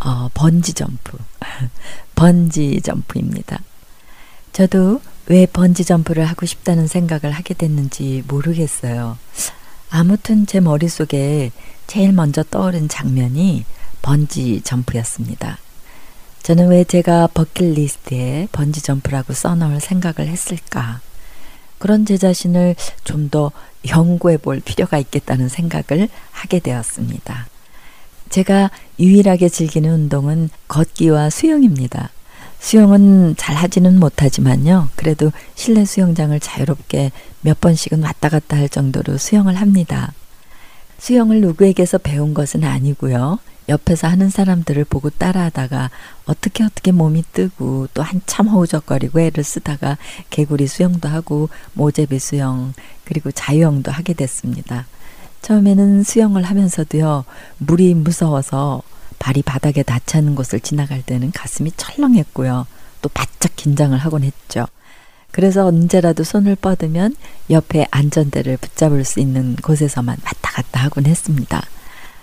[0.00, 1.16] 어, 번지 점프.
[2.14, 3.60] 번지 점프입니다.
[4.52, 9.18] 저도 왜 번지 점프를 하고 싶다는 생각을 하게 됐는지 모르겠어요.
[9.90, 11.50] 아무튼 제 머릿속에
[11.86, 13.64] 제일 먼저 떠오른 장면이
[14.02, 15.58] 번지 점프였습니다.
[16.42, 21.00] 저는 왜 제가 버킷리스트에 번지 점프라고 써놓을 생각을 했을까?
[21.78, 23.52] 그런 제 자신을 좀 더
[23.86, 27.46] 연구해 볼 필요가 있겠다는 생각을 하게 되었습니다.
[28.30, 32.10] 제가 유일하게 즐기는 운동은 걷기와 수영입니다.
[32.60, 34.88] 수영은 잘 하지는 못하지만요.
[34.96, 40.12] 그래도 실내 수영장을 자유롭게 몇 번씩은 왔다 갔다 할 정도로 수영을 합니다.
[40.98, 43.38] 수영을 누구에게서 배운 것은 아니고요.
[43.68, 45.90] 옆에서 하는 사람들을 보고 따라하다가
[46.24, 49.98] 어떻게 어떻게 몸이 뜨고 또 한참 허우적거리고 애를 쓰다가
[50.30, 52.72] 개구리 수영도 하고 모제비 수영
[53.04, 54.86] 그리고 자유형도 하게 됐습니다.
[55.42, 57.24] 처음에는 수영을 하면서도요,
[57.58, 58.82] 물이 무서워서
[59.28, 62.66] 발이 바닥에 닿지 않는 곳을 지나갈 때는 가슴이 철렁했고요.
[63.02, 64.66] 또 바짝 긴장을 하곤 했죠.
[65.32, 67.14] 그래서 언제라도 손을 뻗으면
[67.50, 71.62] 옆에 안전대를 붙잡을 수 있는 곳에서만 왔다 갔다 하곤 했습니다.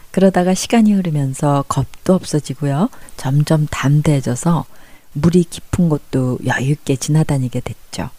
[0.09, 2.89] 그러다가 시간이 흐르면서 겁도 없어지고요.
[3.17, 4.65] 점점 담대해져서
[5.13, 8.09] 물이 깊은 곳도 여유있게 지나다니게 됐죠.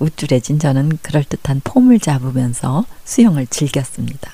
[0.00, 4.32] 우쭐해진 저는 그럴듯한 폼을 잡으면서 수영을 즐겼습니다.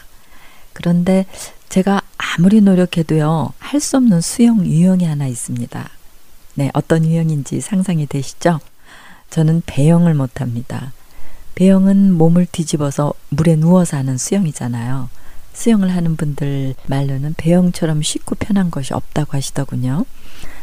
[0.73, 1.27] 그런데
[1.69, 5.91] 제가 아무리 노력해도요, 할 수 없는 수영 유형이 하나 있습니다.
[6.55, 8.61] 네, 어떤 유형인지 상상이 되시죠?
[9.31, 10.93] 저는 배영을 못합니다.
[11.55, 15.09] 배영은 몸을 뒤집어서 물에 누워서 하는 수영이잖아요.
[15.53, 20.05] 수영을 하는 분들 말로는 배영처럼 쉽고 편한 것이 없다고 하시더군요.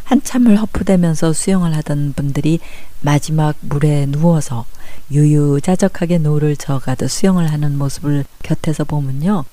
[0.03, 2.59] 한참을 허푸대면서 수영을 하던 분들이
[3.01, 4.65] 마지막 물에 누워서
[5.11, 9.45] 유유자적하게 노를 저어가듯 수영을 하는 모습을 곁에서 보면요.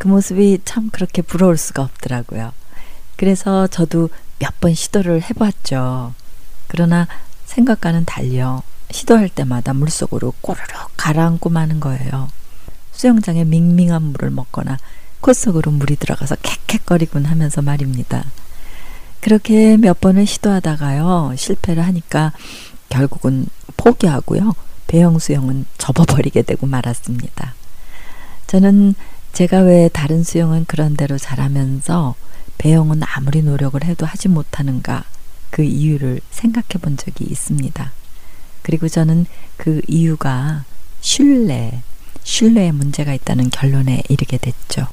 [0.00, 2.52] 그 모습이 참 그렇게 부러울 수가 없더라고요.
[3.16, 6.14] 그래서 저도 몇 번 시도를 해봤죠.
[6.66, 7.06] 그러나
[7.44, 12.28] 생각과는 달리 시도할 때마다 물속으로 꼬르륵 가라앉고 마는 거예요.
[12.92, 14.78] 수영장에 밍밍한 물을 먹거나
[15.20, 18.24] 콧 속으로 물이 들어가서 캑캑거리곤 하면서 말입니다.
[19.20, 22.32] 그렇게 몇 번을 시도하다가요, 실패를 하니까
[22.88, 23.46] 결국은
[23.76, 24.54] 포기하고요,
[24.86, 27.54] 배영 수영은 접어버리게 되고 말았습니다.
[28.46, 28.94] 저는
[29.32, 32.14] 제가 왜 다른 수영은 그런 대로 잘하면서
[32.58, 35.04] 배영은 아무리 노력을 해도 하지 못하는가
[35.50, 37.92] 그 이유를 생각해 본 적이 있습니다.
[38.62, 39.26] 그리고 저는
[39.56, 40.64] 그 이유가
[41.00, 41.82] 신뢰,
[42.22, 44.86] 신뢰에 문제가 있다는 결론에 이르게 됐죠.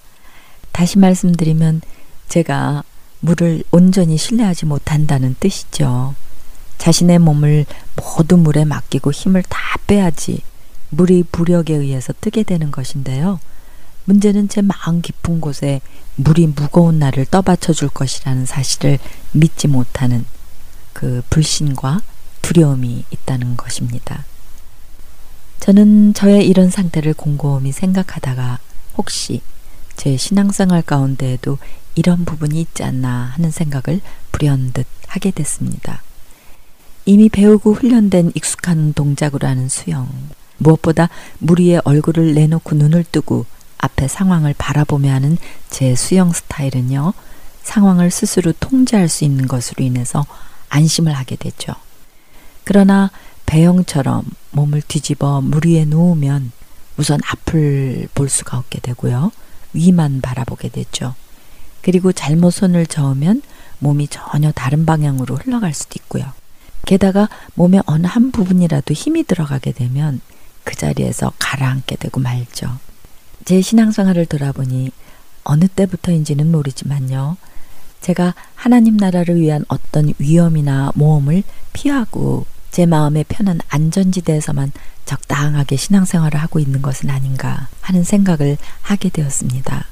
[0.72, 1.82] 다시 말씀드리면
[2.30, 2.84] 제가
[3.20, 6.16] 물을 온전히 신뢰하지 못한다는 뜻이죠.
[6.78, 7.66] 자신의 몸을
[7.96, 10.42] 모두 물에 맡기고 힘을 다 빼야지
[10.90, 13.40] 물이 부력에 의해서 뜨게 되는 것인데요.
[14.08, 15.82] 문제는 제 마음 깊은 곳에
[16.16, 19.00] 물이 무거운 나를 떠받쳐 줄 것이라는 사실을
[19.34, 20.26] 믿지 못하는
[20.94, 22.02] 그 불신과
[22.42, 24.26] 두려움이 있다는 것입니다.
[25.60, 28.60] 저는 저의 이런 상태를 곰곰이 생각하다가
[28.98, 29.42] 혹시
[29.98, 31.58] 제 신앙생활 가운데에도
[31.96, 34.00] 이런 부분이 있지 않나 하는 생각을
[34.32, 36.02] 불현듯 하게 됐습니다.
[37.06, 40.08] 이미 배우고 훈련된 익숙한 동작으로 하는 수영.
[40.60, 43.46] 무엇보다 물 위에 얼굴을 내놓고 눈을 뜨고
[43.78, 45.38] 앞에 상황을 바라보며 하는
[45.70, 47.14] 제 수영 스타일은요,
[47.64, 50.26] 상황을 스스로 통제할 수 있는 것으로 인해서
[50.70, 51.74] 안심을 하게 되죠.
[52.64, 53.12] 그러나
[53.46, 56.52] 배영처럼 몸을 뒤집어 물 위에 누우면
[56.98, 59.32] 우선 앞을 볼 수가 없게 되고요.
[59.74, 61.16] 위만 바라보게 되죠.
[61.82, 63.42] 그리고 잘못 손을 저으면
[63.80, 66.26] 몸이 전혀 다른 방향으로 흘러갈 수도 있고요.
[66.86, 70.22] 게다가 몸의 어느 한 부분이라도 힘이 들어가게 되면
[70.64, 72.80] 그 자리에서 가라앉게 되고 말죠.
[73.48, 74.92] 제 신앙생활을 돌아보니
[75.46, 77.38] 어느 때부터인지는 모르지만요.
[78.02, 84.74] 제가 하나님 나라를 위한 어떤 위험이나 모험을 피하고 제 마음의 편한 안전지대에서만
[85.06, 89.86] 적당하게 신앙생활을 하고 있는 것은 아닌가 하는 생각을 하게 되었습니다.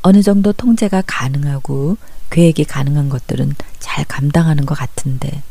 [0.00, 1.98] 어느 정도 통제가 가능하고
[2.30, 5.42] 계획이 가능한 것들은 잘 감당하는 것 같은데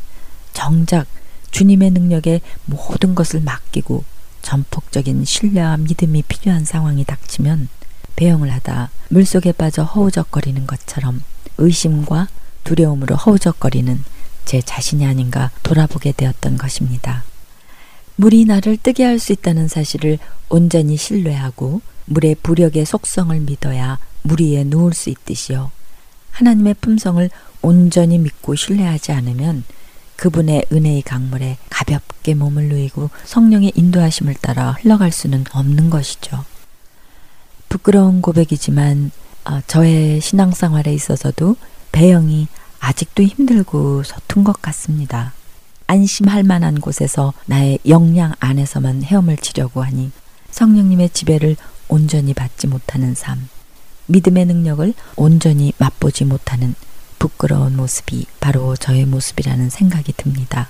[0.52, 1.06] 정작
[1.52, 4.15] 주님의 능력에 모든 것을 맡기고
[4.46, 7.68] 전폭적인 신뢰와 믿음이 필요한 상황이 닥치면
[8.14, 11.20] 배영을 하다 물속에 빠져 허우적거리는 것처럼
[11.58, 12.28] 의심과
[12.62, 14.04] 두려움으로 허우적거리는
[14.44, 17.24] 제 자신이 아닌가 돌아보게 되었던 것입니다.
[18.14, 20.18] 물이 나를 뜨게 할 수 있다는 사실을
[20.48, 25.72] 온전히 신뢰하고 물의 부력의 속성을 믿어야 물 위에 누울 수 있듯이요.
[26.30, 27.28] 하나님의 품성을
[27.62, 29.64] 온전히 믿고 신뢰하지 않으면
[30.16, 36.44] 그분의 은혜의 강물에 가볍게 몸을 누이고 성령의 인도하심을 따라 흘러갈 수는 없는 것이죠.
[37.68, 39.10] 부끄러운 고백이지만
[39.44, 41.56] 어, 저의 신앙생활에 있어서도
[41.92, 42.48] 배영이
[42.80, 45.32] 아직도 힘들고 서툰 것 같습니다.
[45.86, 50.10] 안심할 만한 곳에서 나의 역량 안에서만 헤엄을 치려고 하니
[50.50, 51.56] 성령님의 지배를
[51.88, 53.48] 온전히 받지 못하는 삶,
[54.06, 56.74] 믿음의 능력을 온전히 맛보지 못하는
[57.18, 60.68] 부끄러운 모습이 바로 저의 모습이라는 생각이 듭니다.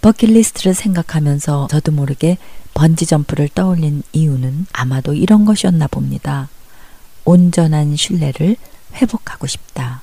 [0.00, 2.38] 버킷리스트를 생각하면서 저도 모르게
[2.74, 6.48] 번지점프를 떠올린 이유는 아마도 이런 것이었나 봅니다.
[7.24, 8.56] 온전한 신뢰를
[8.94, 10.02] 회복하고 싶다.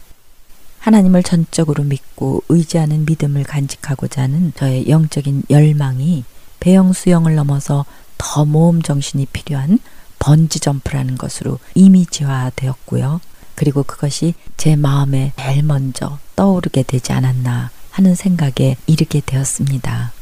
[0.80, 6.24] 하나님을 전적으로 믿고 의지하는 믿음을 간직하고자 하는 저의 영적인 열망이
[6.62, 7.86] 배영 수영을 넘어서
[8.18, 9.80] 더 모험 정신이 필요한
[10.20, 13.22] 번지 점프라는 것으로 이미지화되었고요.
[13.60, 20.14] 그리고 그것이 제 마음에 제일 먼저 떠오르게 되지 않았나 하는 생각에 이르게 되었습니다.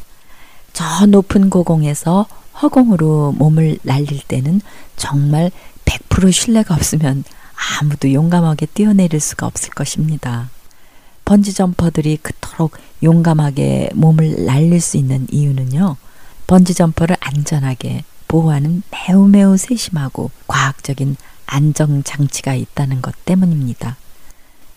[0.73, 2.25] 저 높은 고공에서
[2.59, 4.59] 허공으로 몸을 날릴 때는
[4.95, 5.51] 정말
[5.85, 7.23] 100% 신뢰가 없으면
[7.79, 10.49] 아무도 용감하게 뛰어내릴 수가 없을 것입니다.
[11.25, 15.95] 번지점퍼들이 그토록 용감하게 몸을 날릴 수 있는 이유는요.
[16.47, 21.17] 번지점퍼를 안전하게 보호하는 매우 매우 세심하고 과학적인
[21.47, 23.97] 안정장치가 있다는 것 때문입니다.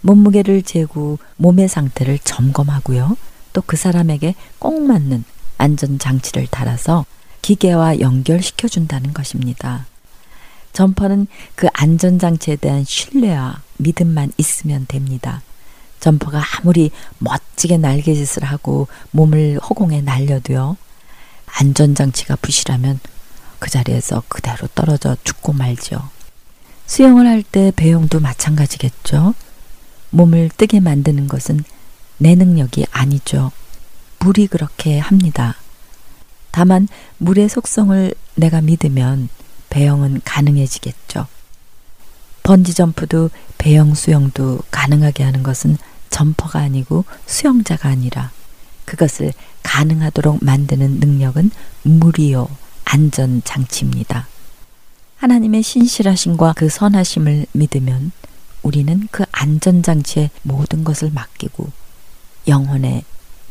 [0.00, 3.16] 몸무게를 재고 몸의 상태를 점검하고요.
[3.52, 5.24] 또 그 사람에게 꼭 맞는
[5.58, 7.04] 안전장치를 달아서
[7.42, 9.86] 기계와 연결시켜 준다는 것입니다.
[10.72, 15.42] 점퍼는 그 안전장치에 대한 신뢰와 믿음만 있으면 됩니다.
[15.98, 20.76] 점퍼가 아무리 멋지게 날개짓을 하고 몸을 허공에 날려도요.
[21.46, 23.00] 안전장치가 부실하면
[23.58, 26.08] 그 자리에서 그대로 떨어져 죽고 말죠.
[26.90, 29.34] 수영을 할 때 배영도 마찬가지겠죠.
[30.10, 31.62] 몸을 뜨게 만드는 것은
[32.18, 33.52] 내 능력이 아니죠.
[34.18, 35.54] 물이 그렇게 합니다.
[36.50, 36.88] 다만
[37.18, 39.28] 물의 속성을 내가 믿으면
[39.68, 41.28] 배영은 가능해지겠죠.
[42.42, 45.76] 번지점프도 배영 수영도 가능하게 하는 것은
[46.08, 48.32] 점퍼가 아니고 수영자가 아니라
[48.84, 49.32] 그것을
[49.62, 51.52] 가능하도록 만드는 능력은
[51.84, 52.48] 물이요
[52.84, 54.26] 안전장치입니다.
[55.20, 58.10] 하나님의 신실하심과 그 선하심을 믿으면
[58.62, 61.68] 우리는 그 안전장치에 모든 것을 맡기고
[62.48, 63.04] 영혼의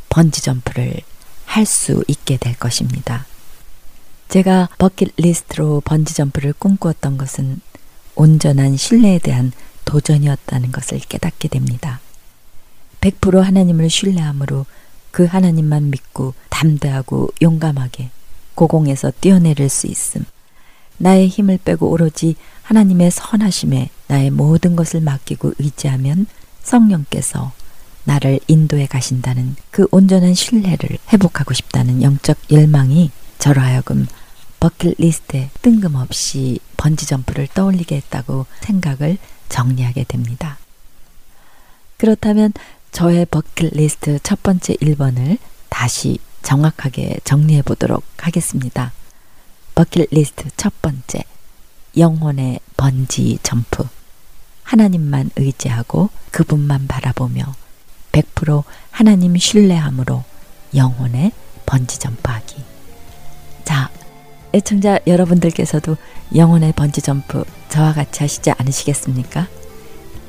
[0.10, 1.02] 번지점프를
[1.46, 3.28] 할 수 있게 될 것입니다.
[4.30, 7.62] 제가 버킷리스트로 번지점프를 꿈꾸었던 것은
[8.16, 9.52] 온전한 신뢰에 대한
[9.86, 12.00] 도전이었다는 것을 깨닫게 됩니다.
[13.02, 14.66] 100% 하나님을 신뢰함으로
[15.12, 18.10] 그 하나님만 믿고 담대하고 용감하게
[18.56, 20.26] 고공에서 뛰어내릴 수 있음.
[21.00, 26.28] 나의 힘을 빼고 오로지 하나님의 선하심에 나의 모든 것을 맡기고 의지하면
[26.62, 27.52] 성령께서
[28.04, 34.08] 나를 인도해 가신다는 그 온전한 신뢰를 회복하고 싶다는 영적 열망이 저로 하여금
[34.60, 40.58] 버킷리스트에 뜬금없이 번지점프를 떠올리게 했다고 생각을 정리하게 됩니다.
[41.98, 42.54] 그렇다면
[42.92, 45.38] 저의 버킷리스트 첫 번째 1번을
[45.70, 48.92] 다시 정확하게 정리해 보도록 하겠습니다.
[49.80, 51.24] 버킷리스트 첫 번째.
[51.96, 53.88] 영혼의 번지 점프.
[54.64, 57.56] 하나님만 의지하고 그분만 바라보며
[58.12, 60.26] 100% 하나님 신뢰함으로
[60.76, 61.32] 영혼의
[61.66, 62.62] 번지 점프하기.
[63.64, 63.90] 자,
[64.54, 65.96] 애청자 여러분들께서도
[66.36, 69.48] 영혼의 번지 점프 저와 같이 하시지 않으시겠습니까?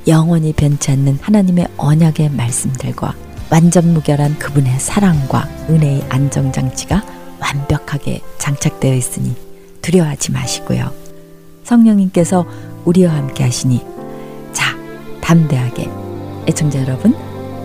[0.07, 3.17] 영원히 변치 않는 하나님의 언약의 말씀들과
[3.51, 9.35] 완전 무결한 그분의 사랑과 은혜의 안정장치가 완벽하게 장착되어 있으니
[9.83, 10.93] 두려워하지 마시고요.
[11.65, 12.47] 성령님께서
[12.85, 13.85] 우리와 함께 하시니
[14.53, 14.77] 자,
[15.21, 15.89] 담대하게
[16.49, 17.15] 애청자 여러분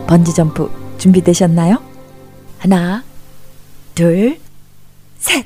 [0.07, 1.81] 번지점프 준비되셨나요?
[2.59, 3.03] 하나,
[3.93, 4.39] 둘,
[5.17, 5.45] 셋!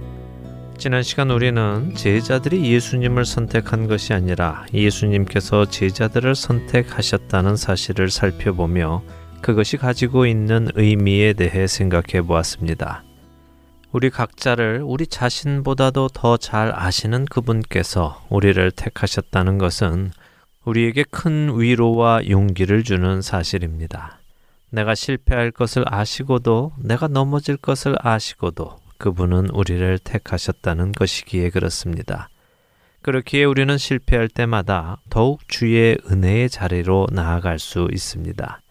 [0.81, 9.03] 지난 시간 우리는 제자들이 예수님을 선택한 것이 아니라 예수님께서 제자들을 선택하셨다는 사실을 살펴보며
[9.43, 13.03] 그것이 가지고 있는 의미에 대해 생각해 보았습니다.
[13.91, 20.09] 우리 각자를 우리 자신보다도 더 잘 아시는 그분께서 우리를 택하셨다는 것은
[20.65, 24.19] 우리에게 큰 위로와 용기를 주는 사실입니다.
[24.71, 32.29] 내가 실패할 것을 아시고도 내가 넘어질 것을 아시고도 그분은 우리를 택하셨다는 것이기에 그렇습니다.
[33.01, 38.61] 그렇기에 우리는 실패할 때마다 더욱 주의 은혜의 자리로 나아갈 수 있습니다.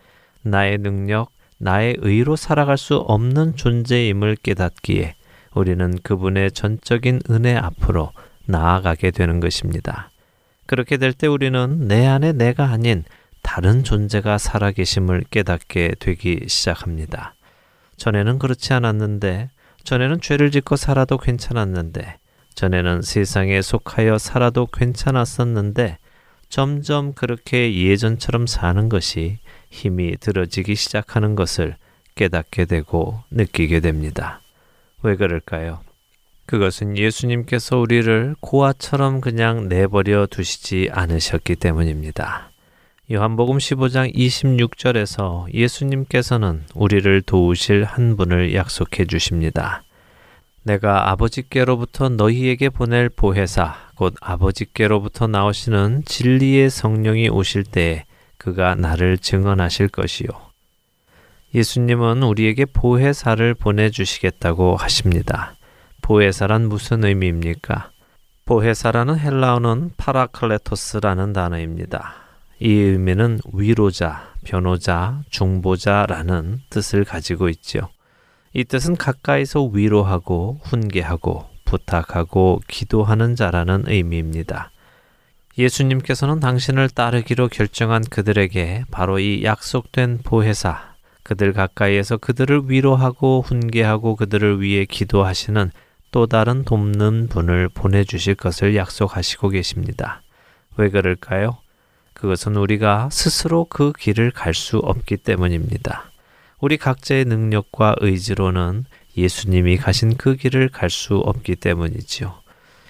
[0.43, 5.16] 나의 능력, 나의 의로 살아갈 수 없는 존재임을 깨닫기에
[5.53, 8.12] 우리는 그분의 전적인 은혜 앞으로
[8.47, 10.11] 나아가게 되는 것입니다.
[10.66, 13.03] 그렇게 될 때 우리는 내 안에 내가 아닌
[13.43, 17.35] 다른 존재가 살아계심을 깨닫게 되기 시작합니다.
[17.97, 19.51] 전에는 그렇지 않았는데,
[19.91, 22.18] 전에는 죄를 짓고 살아도 괜찮았는데,
[22.55, 25.99] 전에는 세상에 속하여 살아도 괜찮았었는데,
[26.49, 29.38] 점점 그렇게 예전처럼 사는 것이
[29.68, 31.74] 힘이 들어지기 시작하는 것을
[32.14, 34.41] 깨닫게 되고 느끼게 됩니다.
[35.03, 35.80] 왜 그럴까요?
[36.47, 42.50] 그것은 예수님께서 우리를 고아처럼 그냥 내버려 두시지 않으셨기 때문입니다.
[43.13, 49.83] 요한복음 15장 26절에서 예수님께서는 우리를 도우실 한 분을 약속해 주십니다.
[50.63, 58.05] 내가 아버지께로부터 너희에게 보낼 보혜사 곧 아버지께로부터 나오시는 진리의 성령이 오실 때에
[58.39, 60.29] 그가 나를 증언하실 것이요
[61.53, 65.57] 예수님은 우리에게 보혜사를 보내 주시겠다고 하십니다.
[66.01, 67.91] 보혜사란 무슨 의미입니까?
[68.45, 72.30] 보혜사라는 헬라어는 파라클레토스라는 단어입니다.
[72.63, 77.89] 이 의미는 위로자, 변호자, 중보자라는 뜻을 가지고 있죠.
[78.53, 84.73] 이 뜻은 가까이서 위로하고 훈계하고 부탁하고 기도하는 자라는 의미입니다.
[85.57, 94.61] 예수님께서는 당신을 따르기로 결정한 그들에게 바로 이 약속된 보혜사, 그들 가까이에서 그들을 위로하고 훈계하고 그들을
[94.61, 95.71] 위해 기도하시는
[96.11, 100.23] 또 다른 돕는 분을 보내주실 것을 약속하시고 계십니다.
[100.77, 101.60] 왜 그럴까요?
[102.21, 106.11] 그것은 우리가 스스로 그 길을 갈 수 없기 때문입니다.
[106.61, 108.85] 우리 각자의 능력과 의지로는
[109.16, 112.35] 예수님이 가신 그 길을 갈 수 없기 때문이지요.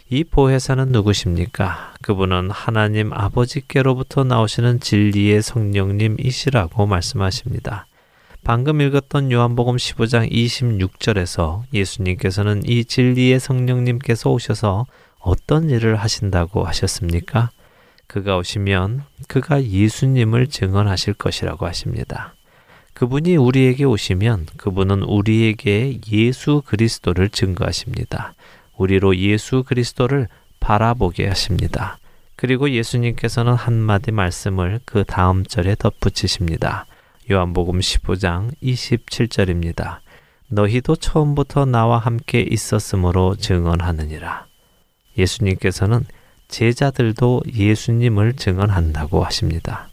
[0.09, 1.95] 이 보혜사는 누구십니까?
[2.03, 7.87] 그분은 하나님 아버지께로부터 나오시는 진리의 성령님이시라고 말씀하십니다.
[8.43, 14.87] 방금 읽었던 요한복음 15장 26절에서 예수님께서는 이 진리의 성령님께서 오셔서
[15.21, 17.51] 어떤 일을 하신다고 하셨습니까?
[18.11, 22.35] 그가 오시면 그가 예수님을 증언하실 것이라고 하십니다.
[22.93, 28.35] 그분이 우리에게 오시면 그분은 우리에게 예수 그리스도를 증거하십니다.
[28.77, 30.27] 우리로 예수 그리스도를
[30.59, 31.99] 바라보게 하십니다.
[32.35, 36.87] 그리고 예수님께서는 한마디 말씀을 그 다음 절에 덧붙이십니다.
[37.31, 39.99] 요한복음 15장 27절입니다.
[40.49, 44.47] 너희도 처음부터 나와 함께 있었으므로 증언하느니라.
[45.17, 46.05] 예수님께서는
[46.51, 49.89] 제자들도 예수님을 증언한다고 하십니다.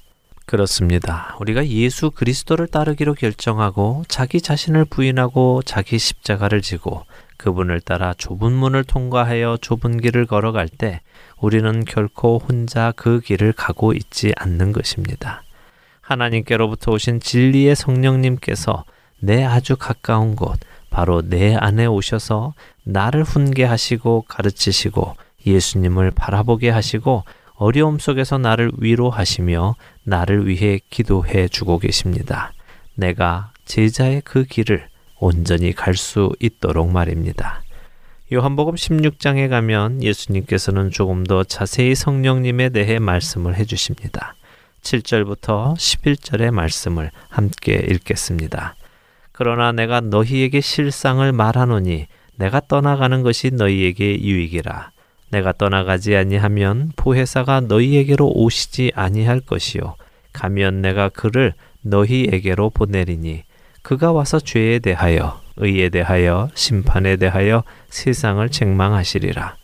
[0.45, 1.35] 그렇습니다.
[1.41, 7.05] 우리가 예수 그리스도를 따르기로 결정하고 자기 자신을 부인하고 자기 십자가를 지고
[7.35, 11.01] 그분을 따라 좁은 문을 통과하여 좁은 길을 걸어갈 때
[11.37, 15.43] 우리는 결코 혼자 그 길을 가고 있지 않는 것입니다.
[16.01, 18.85] 하나님께로부터 오신 진리의 성령님께서
[19.19, 22.53] 내 아주 가까운 곳, 바로 내 안에 오셔서
[22.83, 25.15] 나를 훈계하시고 가르치시고
[25.53, 27.23] 예수님을 바라보게 하시고
[27.55, 32.53] 어려움 속에서 나를 위로하시며 나를 위해 기도해 주고 계십니다.
[32.95, 34.87] 내가 제자의 그 길을
[35.19, 37.61] 온전히 갈 수 있도록 말입니다.
[38.31, 44.35] 요한복음 16장에 가면 예수님께서는 조금 더 자세히 성령님에 대해 말씀을 해 주십니다.
[44.81, 48.75] 7절부터 11절의 말씀을 함께 읽겠습니다.
[49.31, 54.91] 그러나 내가 너희에게 실상을 말하노니 내가 떠나가는 것이 너희에게 유익이라.
[55.29, 59.95] 내가 떠나가지 아니하면 보혜사가 너희에게로 오시지 아니할 것이요
[60.33, 63.43] 가면 내가 그를 너희에게로 보내리니
[63.81, 69.55] 그가 와서 죄에 대하여 의에 대하여 심판에 대하여 세상을 책망하시리라.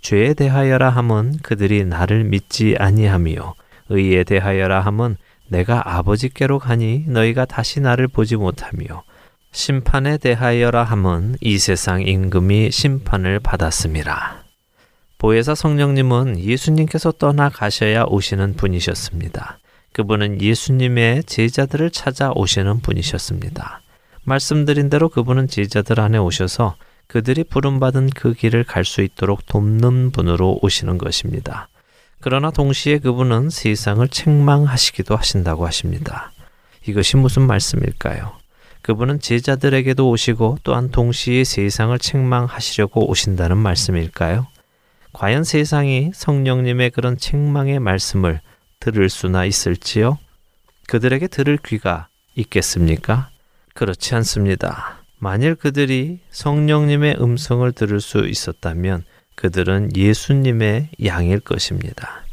[0.00, 3.54] 죄에 대하여라 함은 그들이 나를 믿지 아니하며
[3.88, 5.16] 의에 대하여라 함은
[5.48, 9.04] 내가 아버지께로 가니 너희가 다시 나를 보지 못하며
[9.52, 14.45] 심판에 대하여라 함은 이 세상 임금이 심판을 받았음이라.
[15.18, 19.58] 보혜사 성령님은 예수님께서 떠나가셔야 오시는 분이셨습니다.
[19.92, 23.80] 그분은 예수님의 제자들을 찾아 오시는 분이셨습니다.
[24.24, 30.58] 말씀드린 대로 그분은 제자들 안에 오셔서 그들이 부름받은 그 길을 갈 수 있도록 돕는 분으로
[30.60, 31.68] 오시는 것입니다.
[32.20, 36.32] 그러나 동시에 그분은 세상을 책망하시기도 하신다고 하십니다.
[36.86, 38.32] 이것이 무슨 말씀일까요?
[38.82, 44.46] 그분은 제자들에게도 오시고 또한 동시에 세상을 책망하시려고 오신다는 말씀일까요?
[45.16, 48.42] 과연 세상이 성령님의 그런 책망의 말씀을
[48.80, 50.18] 들을 수나 있을지요?
[50.88, 53.30] 그들에게 들을 귀가 있겠습니까?
[53.72, 55.02] 그렇지 않습니다.
[55.18, 59.04] 만일 그들이 성령님의 음성을 들을 수 있었다면
[59.36, 62.26] 그들은 예수님의 양일 것입니다.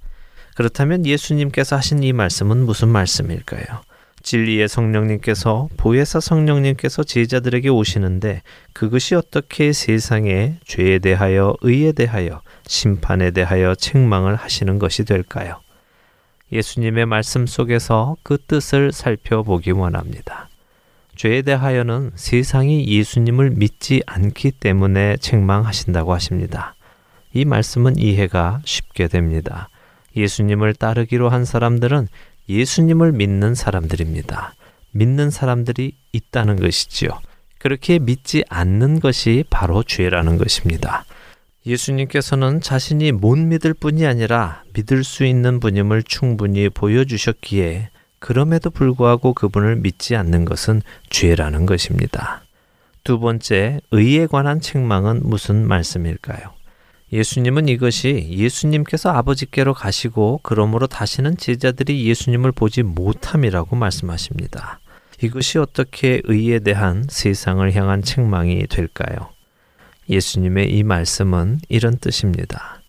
[0.57, 3.81] 그렇다면 예수님께서 하신 이 말씀은 무슨 말씀일까요?
[4.23, 13.75] 진리의 성령님께서 보혜사 성령님께서 제자들에게 오시는데 그것이 어떻게 세상의 죄에 대하여 의에 대하여 심판에 대하여
[13.75, 15.59] 책망을 하시는 것이 될까요?
[16.51, 20.49] 예수님의 말씀 속에서 그 뜻을 살펴보기 원합니다.
[21.15, 26.75] 죄에 대하여는 세상이 예수님을 믿지 않기 때문에 책망하신다고 하십니다.
[27.33, 29.69] 이 말씀은 이해가 쉽게 됩니다.
[30.15, 32.07] 예수님을 따르기로 한 사람들은
[32.49, 34.55] 예수님을 믿는 사람들입니다.
[34.91, 37.09] 믿는 사람들이 있다는 것이지요.
[37.57, 41.05] 그렇게 믿지 않는 것이 바로 죄라는 것입니다.
[41.65, 47.89] 예수님께서는 자신이 못 믿을 뿐이 아니라 믿을 수 있는 분임을 충분히 보여주셨기에
[48.19, 52.43] 그럼에도 불구하고 그분을 믿지 않는 것은 죄라는 것입니다.
[53.03, 56.53] 두 번째, 의에 관한 책망은 무슨 말씀일까요?
[57.13, 64.79] 예수님은 이것이 예수님께서 아버지께로 가시고 그러므로 다시는 제자들이 예수님을 보지 못함이라고 말씀하십니다.
[65.21, 69.29] 이것이 어떻게 의에 대한 세상을 향한 책망이 될까요?
[70.09, 72.81] 예수님의 이 말씀은 이런 뜻입니다.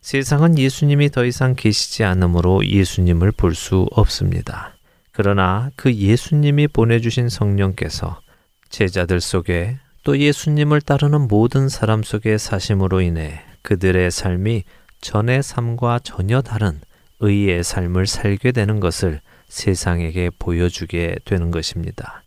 [0.00, 4.76] 세상은 예수님이 더 이상 계시지 않으므로 예수님을 볼 수 없습니다.
[5.12, 8.22] 그러나 그 예수님이 보내주신 성령께서
[8.70, 14.64] 제자들 속에 또 예수님을 따르는 모든 사람 속에 사심으로 인해 그들의 삶이
[15.00, 16.80] 전의 삶과 전혀 다른
[17.20, 22.22] 의의 삶을 살게 되는 것을 세상에게 보여주게 되는 것입니다.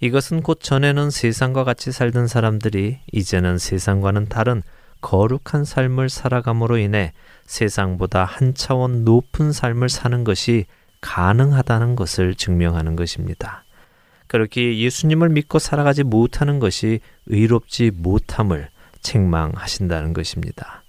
[0.00, 4.62] 이것은 곧 전에는 세상과 같이 살던 사람들이 이제는 세상과는 다른
[5.00, 7.12] 거룩한 삶을 살아감으로 인해
[7.46, 10.66] 세상보다 한 차원 높은 삶을 사는 것이
[11.00, 13.64] 가능하다는 것을 증명하는 것입니다.
[14.26, 18.68] 그렇게 예수님을 믿고 살아가지 못하는 것이 의롭지 못함을
[19.02, 20.82] 책망하신다는 것입니다.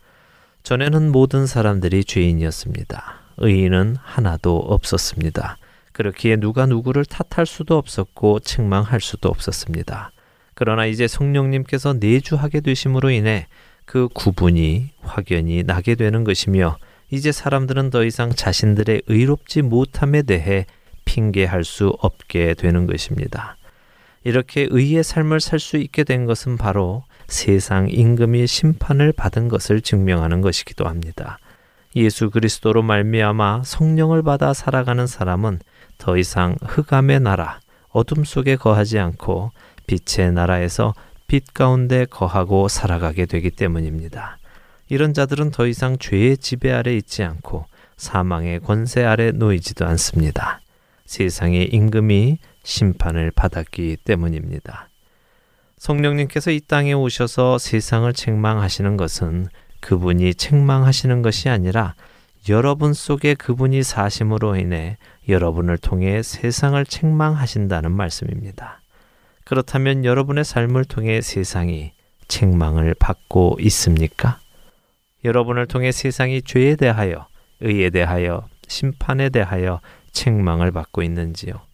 [0.63, 3.15] 전에는 모든 사람들이 죄인이었습니다.
[3.37, 5.57] 의인은 하나도 없었습니다.
[5.93, 10.11] 그렇기에 누가 누구를 탓할 수도 없었고 책망할 수도 없었습니다.
[10.53, 13.47] 그러나 이제 성령님께서 내주하게 되심으로 인해
[13.85, 16.77] 그 구분이 확연히 나게 되는 것이며
[17.09, 20.65] 이제 사람들은 더 이상 자신들의 의롭지 못함에 대해
[21.05, 23.57] 핑계할 수 없게 되는 것입니다.
[24.23, 30.41] 이렇게 의의 삶을 살 수 있게 된 것은 바로 세상 임금이 심판을 받은 것을 증명하는
[30.41, 31.39] 것이기도 합니다.
[31.95, 35.59] 예수 그리스도로 말미암아 성령을 받아 살아가는 사람은
[35.97, 37.59] 더 이상 흑암의 나라,
[37.89, 39.51] 어둠 속에 거하지 않고
[39.87, 40.93] 빛의 나라에서
[41.27, 44.37] 빛 가운데 거하고 살아가게 되기 때문입니다.
[44.87, 47.65] 이런 자들은 더 이상 죄의 지배 아래 있지 않고
[47.97, 50.61] 사망의 권세 아래 놓이지도 않습니다.
[51.05, 54.89] 세상의 임금이 심판을 받았기 때문입니다.
[55.79, 59.47] 성령님께서 이 땅에 오셔서 세상을 책망하시는 것은
[59.79, 61.95] 그분이 책망하시는 것이 아니라
[62.49, 68.81] 여러분 속에 그분이 사심으로 인해 여러분을 통해 세상을 책망하신다는 말씀입니다.
[69.45, 71.93] 그렇다면 여러분의 삶을 통해 세상이
[72.27, 74.39] 책망을 받고 있습니까?
[75.23, 77.27] 여러분을 통해 세상이 죄에 대하여,
[77.61, 79.79] 의에 대하여, 심판에 대하여
[80.11, 81.68] 책망을 받고 있는지요?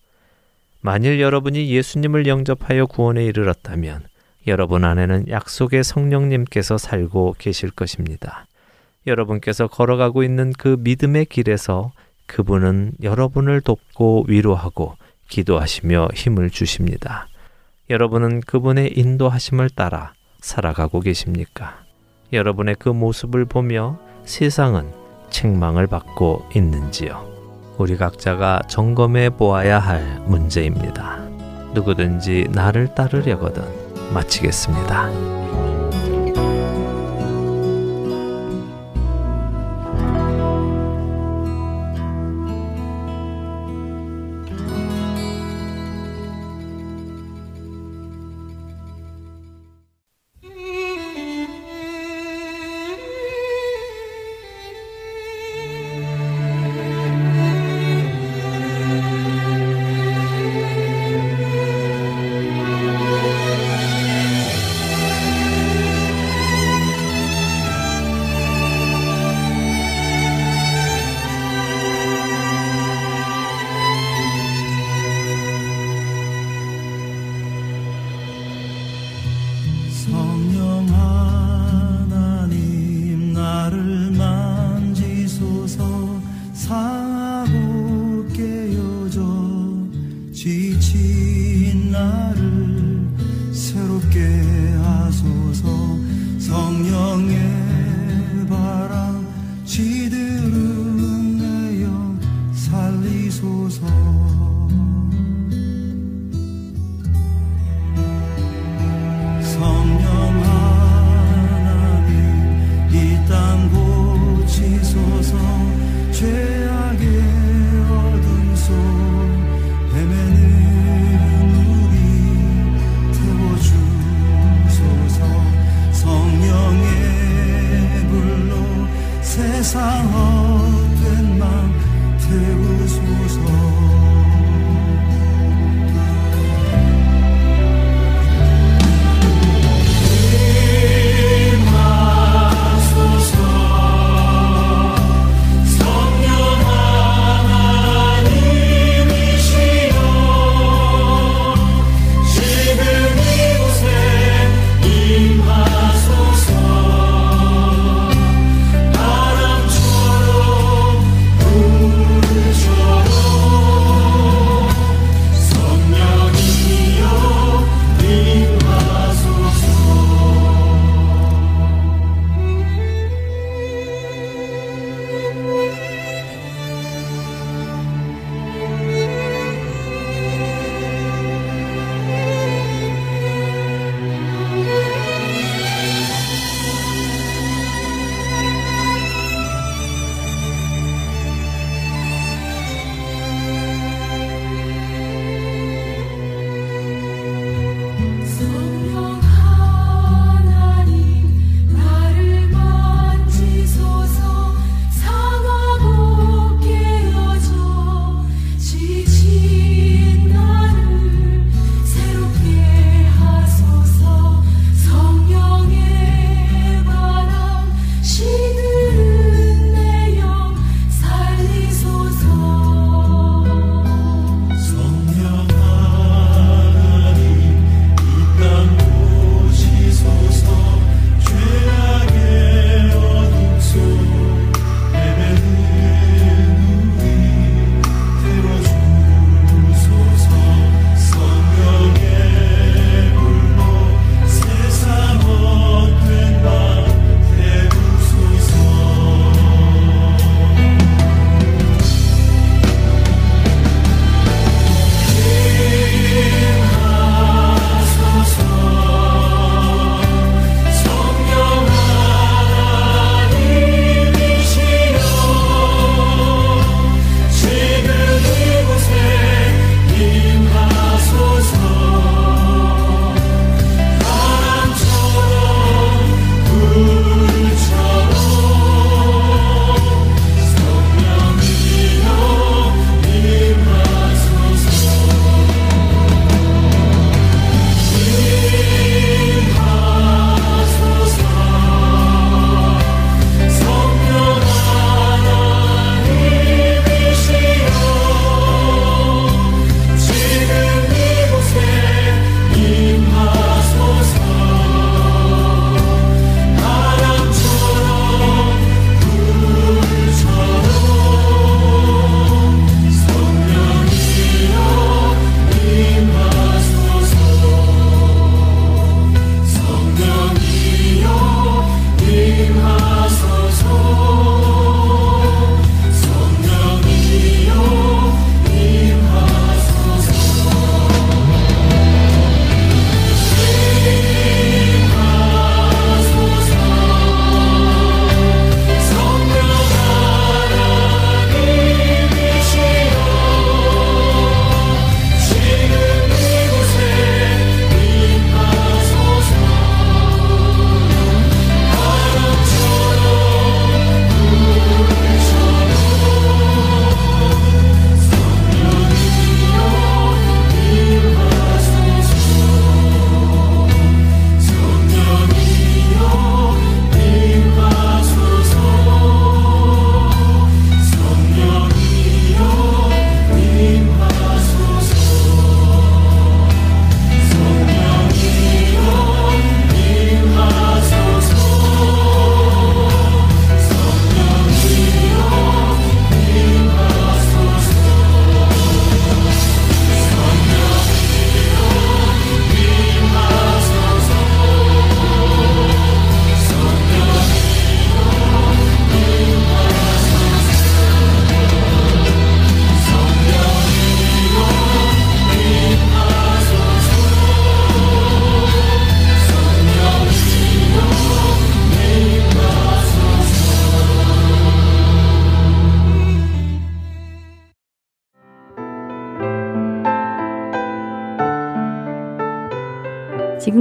[0.85, 4.03] 만일 여러분이 예수님을 영접하여 구원에 이르렀다면
[4.45, 8.45] 여러분 안에는 약속의 성령님께서 살고 계실 것입니다.
[9.07, 11.91] 여러분께서 걸어가고 있는 그 믿음의 길에서
[12.27, 14.95] 그분은 여러분을 돕고 위로하고
[15.27, 17.29] 기도하시며 힘을 주십니다.
[17.89, 21.79] 여러분은 그분의 인도하심을 따라 살아가고 계십니까?
[22.31, 24.91] 여러분의 그 모습을 보며 세상은
[25.31, 27.34] 책망을 받고 있는지요?
[27.77, 31.19] 우리 각자가 점검해 보아야 할 문제입니다.
[31.73, 33.63] 누구든지 나를 따르려거든
[34.13, 35.44] 마치겠습니다.